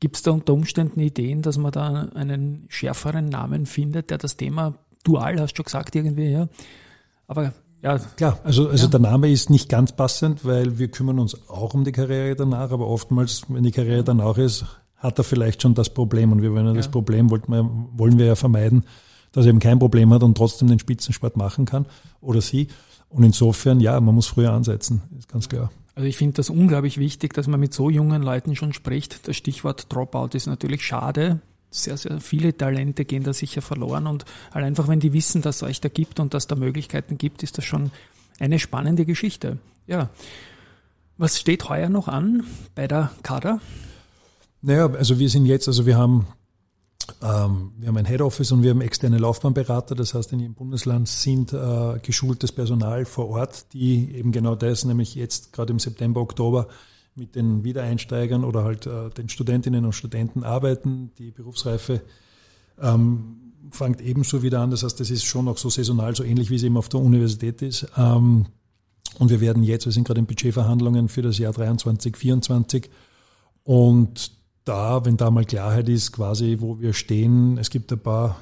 Gibt 0.00 0.16
es 0.16 0.22
da 0.22 0.32
unter 0.32 0.52
Umständen 0.52 1.00
Ideen, 1.00 1.42
dass 1.42 1.58
man 1.58 1.72
da 1.72 2.08
einen 2.14 2.66
schärferen 2.68 3.26
Namen 3.26 3.66
findet, 3.66 4.10
der 4.10 4.18
das 4.18 4.36
Thema 4.36 4.74
dual, 5.04 5.40
hast 5.40 5.52
du 5.52 5.56
schon 5.56 5.64
gesagt 5.64 5.94
irgendwie, 5.94 6.30
ja? 6.30 6.48
Aber 7.26 7.52
ja. 7.82 7.98
Klar, 7.98 8.40
also, 8.44 8.68
also 8.68 8.86
ja. 8.86 8.90
der 8.90 9.00
Name 9.00 9.30
ist 9.30 9.48
nicht 9.48 9.68
ganz 9.68 9.92
passend, 9.92 10.44
weil 10.44 10.78
wir 10.78 10.88
kümmern 10.88 11.18
uns 11.18 11.48
auch 11.48 11.74
um 11.74 11.84
die 11.84 11.92
Karriere 11.92 12.36
danach, 12.36 12.70
aber 12.72 12.86
oftmals, 12.86 13.44
wenn 13.48 13.62
die 13.62 13.70
Karriere 13.70 14.04
danach 14.04 14.36
ist, 14.36 14.64
hat 15.00 15.18
er 15.18 15.24
vielleicht 15.24 15.62
schon 15.62 15.74
das 15.74 15.90
Problem. 15.90 16.30
Und 16.30 16.42
wir 16.42 16.52
wollen 16.52 16.66
ja, 16.66 16.74
das 16.74 16.90
Problem, 16.90 17.30
wollten 17.30 17.52
wir, 17.52 17.68
wollen 17.96 18.18
wir 18.18 18.26
ja 18.26 18.36
vermeiden, 18.36 18.84
dass 19.32 19.46
er 19.46 19.50
eben 19.50 19.58
kein 19.58 19.78
Problem 19.78 20.12
hat 20.12 20.22
und 20.22 20.36
trotzdem 20.36 20.68
den 20.68 20.78
Spitzensport 20.78 21.36
machen 21.36 21.64
kann 21.64 21.86
oder 22.20 22.40
sie. 22.40 22.68
Und 23.08 23.24
insofern, 23.24 23.80
ja, 23.80 23.98
man 24.00 24.14
muss 24.14 24.28
früher 24.28 24.52
ansetzen, 24.52 25.02
ist 25.18 25.28
ganz 25.28 25.48
klar. 25.48 25.70
Also 25.96 26.06
ich 26.06 26.16
finde 26.16 26.34
das 26.34 26.50
unglaublich 26.50 26.98
wichtig, 26.98 27.34
dass 27.34 27.48
man 27.48 27.58
mit 27.58 27.74
so 27.74 27.90
jungen 27.90 28.22
Leuten 28.22 28.54
schon 28.54 28.72
spricht. 28.72 29.26
Das 29.26 29.36
Stichwort 29.36 29.92
Dropout 29.92 30.30
ist 30.34 30.46
natürlich 30.46 30.86
schade. 30.86 31.40
Sehr, 31.70 31.96
sehr 31.96 32.20
viele 32.20 32.56
Talente 32.56 33.04
gehen 33.04 33.22
da 33.22 33.32
sicher 33.32 33.62
verloren 33.62 34.06
und 34.06 34.24
einfach, 34.52 34.88
wenn 34.88 34.98
die 34.98 35.12
wissen, 35.12 35.40
dass 35.40 35.56
es 35.56 35.62
euch 35.62 35.80
da 35.80 35.88
gibt 35.88 36.18
und 36.18 36.34
dass 36.34 36.46
da 36.46 36.56
Möglichkeiten 36.56 37.16
gibt, 37.16 37.42
ist 37.42 37.58
das 37.58 37.64
schon 37.64 37.90
eine 38.40 38.58
spannende 38.58 39.04
Geschichte. 39.04 39.58
Ja. 39.86 40.10
Was 41.16 41.38
steht 41.38 41.68
heuer 41.68 41.88
noch 41.88 42.08
an 42.08 42.44
bei 42.74 42.88
der 42.88 43.10
Kader? 43.22 43.60
Naja, 44.62 44.90
also 44.90 45.18
wir 45.18 45.28
sind 45.28 45.46
jetzt, 45.46 45.68
also 45.68 45.86
wir 45.86 45.96
haben, 45.96 46.26
ähm, 47.22 47.72
wir 47.78 47.88
haben 47.88 47.96
ein 47.96 48.04
Head 48.04 48.20
Office 48.20 48.52
und 48.52 48.62
wir 48.62 48.70
haben 48.70 48.82
externe 48.82 49.18
Laufbahnberater. 49.18 49.94
Das 49.94 50.14
heißt, 50.14 50.32
in 50.32 50.40
jedem 50.40 50.54
Bundesland 50.54 51.08
sind 51.08 51.52
äh, 51.52 51.98
geschultes 52.02 52.52
Personal 52.52 53.06
vor 53.06 53.30
Ort, 53.30 53.72
die 53.72 54.14
eben 54.14 54.32
genau 54.32 54.54
das, 54.54 54.84
nämlich 54.84 55.14
jetzt 55.14 55.52
gerade 55.52 55.72
im 55.72 55.78
September, 55.78 56.20
Oktober 56.20 56.68
mit 57.14 57.34
den 57.34 57.64
Wiedereinsteigern 57.64 58.44
oder 58.44 58.64
halt 58.64 58.86
äh, 58.86 59.10
den 59.10 59.28
Studentinnen 59.28 59.84
und 59.84 59.94
Studenten 59.94 60.44
arbeiten. 60.44 61.12
Die 61.18 61.30
Berufsreife 61.30 62.02
ähm, 62.80 63.52
fängt 63.70 64.00
ebenso 64.00 64.42
wieder 64.42 64.60
an. 64.60 64.70
Das 64.70 64.82
heißt, 64.82 65.00
das 65.00 65.10
ist 65.10 65.24
schon 65.24 65.48
auch 65.48 65.58
so 65.58 65.70
saisonal, 65.70 66.14
so 66.14 66.22
ähnlich 66.22 66.50
wie 66.50 66.56
es 66.56 66.62
eben 66.62 66.76
auf 66.76 66.88
der 66.88 67.00
Universität 67.00 67.62
ist. 67.62 67.86
Ähm, 67.96 68.46
und 69.18 69.30
wir 69.30 69.40
werden 69.40 69.62
jetzt, 69.62 69.86
wir 69.86 69.92
sind 69.92 70.06
gerade 70.06 70.20
in 70.20 70.26
Budgetverhandlungen 70.26 71.08
für 71.08 71.22
das 71.22 71.38
Jahr 71.38 71.52
23, 71.52 72.16
24 72.16 72.90
und 73.64 74.39
da, 74.70 75.04
wenn 75.04 75.16
da 75.16 75.30
mal 75.30 75.44
Klarheit 75.44 75.88
ist, 75.88 76.12
quasi, 76.12 76.58
wo 76.60 76.80
wir 76.80 76.92
stehen. 76.92 77.58
Es 77.58 77.70
gibt 77.70 77.92
ein 77.92 77.98
paar 77.98 78.36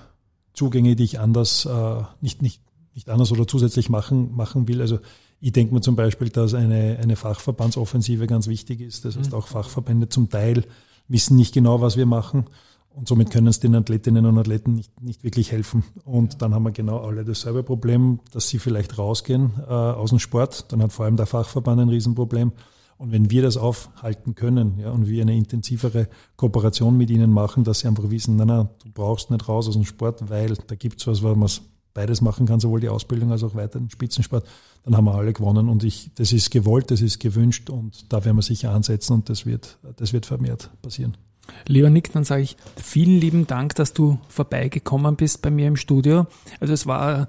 Zugänge, 0.52 0.94
die 0.94 1.04
ich 1.04 1.18
anders, 1.18 1.64
äh, 1.64 2.02
nicht, 2.20 2.42
nicht, 2.42 2.60
nicht 2.94 3.08
anders 3.08 3.32
oder 3.32 3.46
zusätzlich 3.46 3.88
machen, 3.88 4.36
machen 4.36 4.68
will. 4.68 4.82
Also 4.82 4.98
ich 5.40 5.52
denke 5.52 5.72
mir 5.72 5.80
zum 5.80 5.96
Beispiel, 5.96 6.28
dass 6.28 6.52
eine, 6.52 6.98
eine 7.00 7.16
Fachverbandsoffensive 7.16 8.26
ganz 8.26 8.46
wichtig 8.46 8.82
ist. 8.82 9.06
Das 9.06 9.16
heißt, 9.16 9.32
mhm. 9.32 9.38
auch 9.38 9.46
Fachverbände 9.46 10.10
zum 10.10 10.28
Teil 10.28 10.64
wissen 11.08 11.36
nicht 11.36 11.54
genau, 11.54 11.80
was 11.80 11.96
wir 11.96 12.06
machen. 12.06 12.44
Und 12.90 13.08
somit 13.08 13.30
können 13.30 13.46
es 13.46 13.60
den 13.60 13.74
Athletinnen 13.74 14.26
und 14.26 14.36
Athleten 14.36 14.74
nicht, 14.74 15.00
nicht 15.00 15.24
wirklich 15.24 15.50
helfen. 15.52 15.84
Und 16.04 16.42
dann 16.42 16.52
haben 16.52 16.64
wir 16.64 16.72
genau 16.72 16.98
alle 16.98 17.24
dasselbe 17.24 17.62
Problem, 17.62 18.20
dass 18.32 18.48
sie 18.48 18.58
vielleicht 18.58 18.98
rausgehen 18.98 19.52
äh, 19.66 19.72
aus 19.72 20.10
dem 20.10 20.18
Sport. 20.18 20.70
Dann 20.72 20.82
hat 20.82 20.92
vor 20.92 21.06
allem 21.06 21.16
der 21.16 21.26
Fachverband 21.26 21.80
ein 21.80 21.88
Riesenproblem. 21.88 22.52
Und 22.98 23.12
wenn 23.12 23.30
wir 23.30 23.42
das 23.42 23.56
aufhalten 23.56 24.34
können 24.34 24.78
ja, 24.78 24.90
und 24.90 25.08
wir 25.08 25.22
eine 25.22 25.36
intensivere 25.36 26.08
Kooperation 26.36 26.96
mit 26.96 27.10
ihnen 27.10 27.32
machen, 27.32 27.62
dass 27.62 27.80
sie 27.80 27.88
einfach 27.88 28.10
wissen, 28.10 28.36
nein, 28.36 28.48
nein, 28.48 28.68
du 28.84 28.90
brauchst 28.92 29.30
nicht 29.30 29.48
raus 29.48 29.68
aus 29.68 29.74
dem 29.74 29.84
Sport, 29.84 30.28
weil 30.28 30.54
da 30.66 30.74
gibt 30.74 31.00
es 31.00 31.06
was, 31.06 31.22
wo 31.22 31.32
man 31.34 31.48
beides 31.94 32.20
machen 32.20 32.46
kann, 32.46 32.60
sowohl 32.60 32.80
die 32.80 32.88
Ausbildung 32.88 33.32
als 33.32 33.42
auch 33.42 33.54
weiter 33.54 33.78
den 33.78 33.90
Spitzensport, 33.90 34.46
dann 34.84 34.96
haben 34.96 35.04
wir 35.04 35.14
alle 35.14 35.32
gewonnen. 35.32 35.68
Und 35.68 35.84
ich, 35.84 36.10
das 36.16 36.32
ist 36.32 36.50
gewollt, 36.50 36.90
das 36.90 37.00
ist 37.00 37.18
gewünscht 37.18 37.70
und 37.70 38.12
da 38.12 38.24
werden 38.24 38.36
wir 38.36 38.42
sicher 38.42 38.72
ansetzen 38.72 39.14
und 39.14 39.28
das 39.28 39.46
wird, 39.46 39.78
das 39.96 40.12
wird 40.12 40.26
vermehrt 40.26 40.70
passieren. 40.82 41.16
Lieber 41.66 41.90
Nick, 41.90 42.12
dann 42.12 42.24
sage 42.24 42.42
ich 42.42 42.56
vielen 42.76 43.20
lieben 43.20 43.46
Dank, 43.46 43.74
dass 43.74 43.94
du 43.94 44.18
vorbeigekommen 44.28 45.16
bist 45.16 45.40
bei 45.40 45.50
mir 45.50 45.66
im 45.66 45.76
Studio. 45.76 46.26
Also 46.60 46.74
es 46.74 46.86
war 46.86 47.28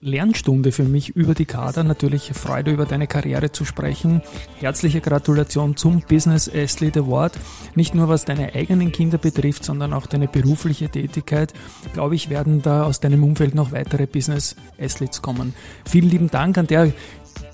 Lernstunde 0.00 0.72
für 0.72 0.84
mich 0.84 1.10
über 1.10 1.34
die 1.34 1.44
Kader. 1.44 1.84
Natürlich 1.84 2.30
Freude 2.34 2.70
über 2.70 2.86
deine 2.86 3.06
Karriere 3.06 3.52
zu 3.52 3.64
sprechen. 3.64 4.22
Herzliche 4.60 5.00
Gratulation 5.00 5.76
zum 5.76 6.02
Business 6.02 6.48
Athlete 6.48 7.00
Award. 7.00 7.38
Nicht 7.74 7.94
nur 7.94 8.08
was 8.08 8.24
deine 8.24 8.54
eigenen 8.54 8.92
Kinder 8.92 9.18
betrifft, 9.18 9.64
sondern 9.64 9.92
auch 9.92 10.06
deine 10.06 10.28
berufliche 10.28 10.88
Tätigkeit. 10.88 11.52
Glaube 11.94 12.14
ich, 12.14 12.30
werden 12.30 12.62
da 12.62 12.84
aus 12.84 13.00
deinem 13.00 13.24
Umfeld 13.24 13.54
noch 13.54 13.72
weitere 13.72 14.06
Business 14.06 14.56
Athletes 14.80 15.22
kommen. 15.22 15.54
Vielen 15.84 16.10
lieben 16.10 16.30
Dank 16.30 16.58
an 16.58 16.66
der 16.66 16.92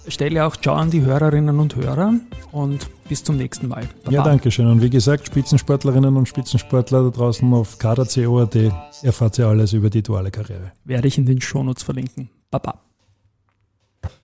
Stelle 0.08 0.44
auch 0.44 0.56
ciao 0.56 0.74
an 0.74 0.90
die 0.90 1.02
Hörerinnen 1.02 1.58
und 1.58 1.76
Hörer 1.76 2.14
und 2.52 2.88
bis 3.08 3.24
zum 3.24 3.36
nächsten 3.36 3.68
Mal. 3.68 3.88
Baba. 4.04 4.14
Ja, 4.14 4.22
danke 4.22 4.50
schön. 4.50 4.66
Und 4.66 4.82
wie 4.82 4.90
gesagt, 4.90 5.26
Spitzensportlerinnen 5.26 6.16
und 6.16 6.28
Spitzensportler 6.28 7.04
da 7.04 7.10
draußen 7.10 7.52
auf 7.52 7.78
kader.co.at 7.78 8.56
erfahrt 9.02 9.38
ihr 9.38 9.46
alles 9.46 9.72
über 9.72 9.90
die 9.90 10.02
duale 10.02 10.30
Karriere. 10.30 10.72
Werde 10.84 11.08
ich 11.08 11.18
in 11.18 11.26
den 11.26 11.40
Shownotes 11.40 11.82
verlinken. 11.82 12.30
Baba. 12.50 12.80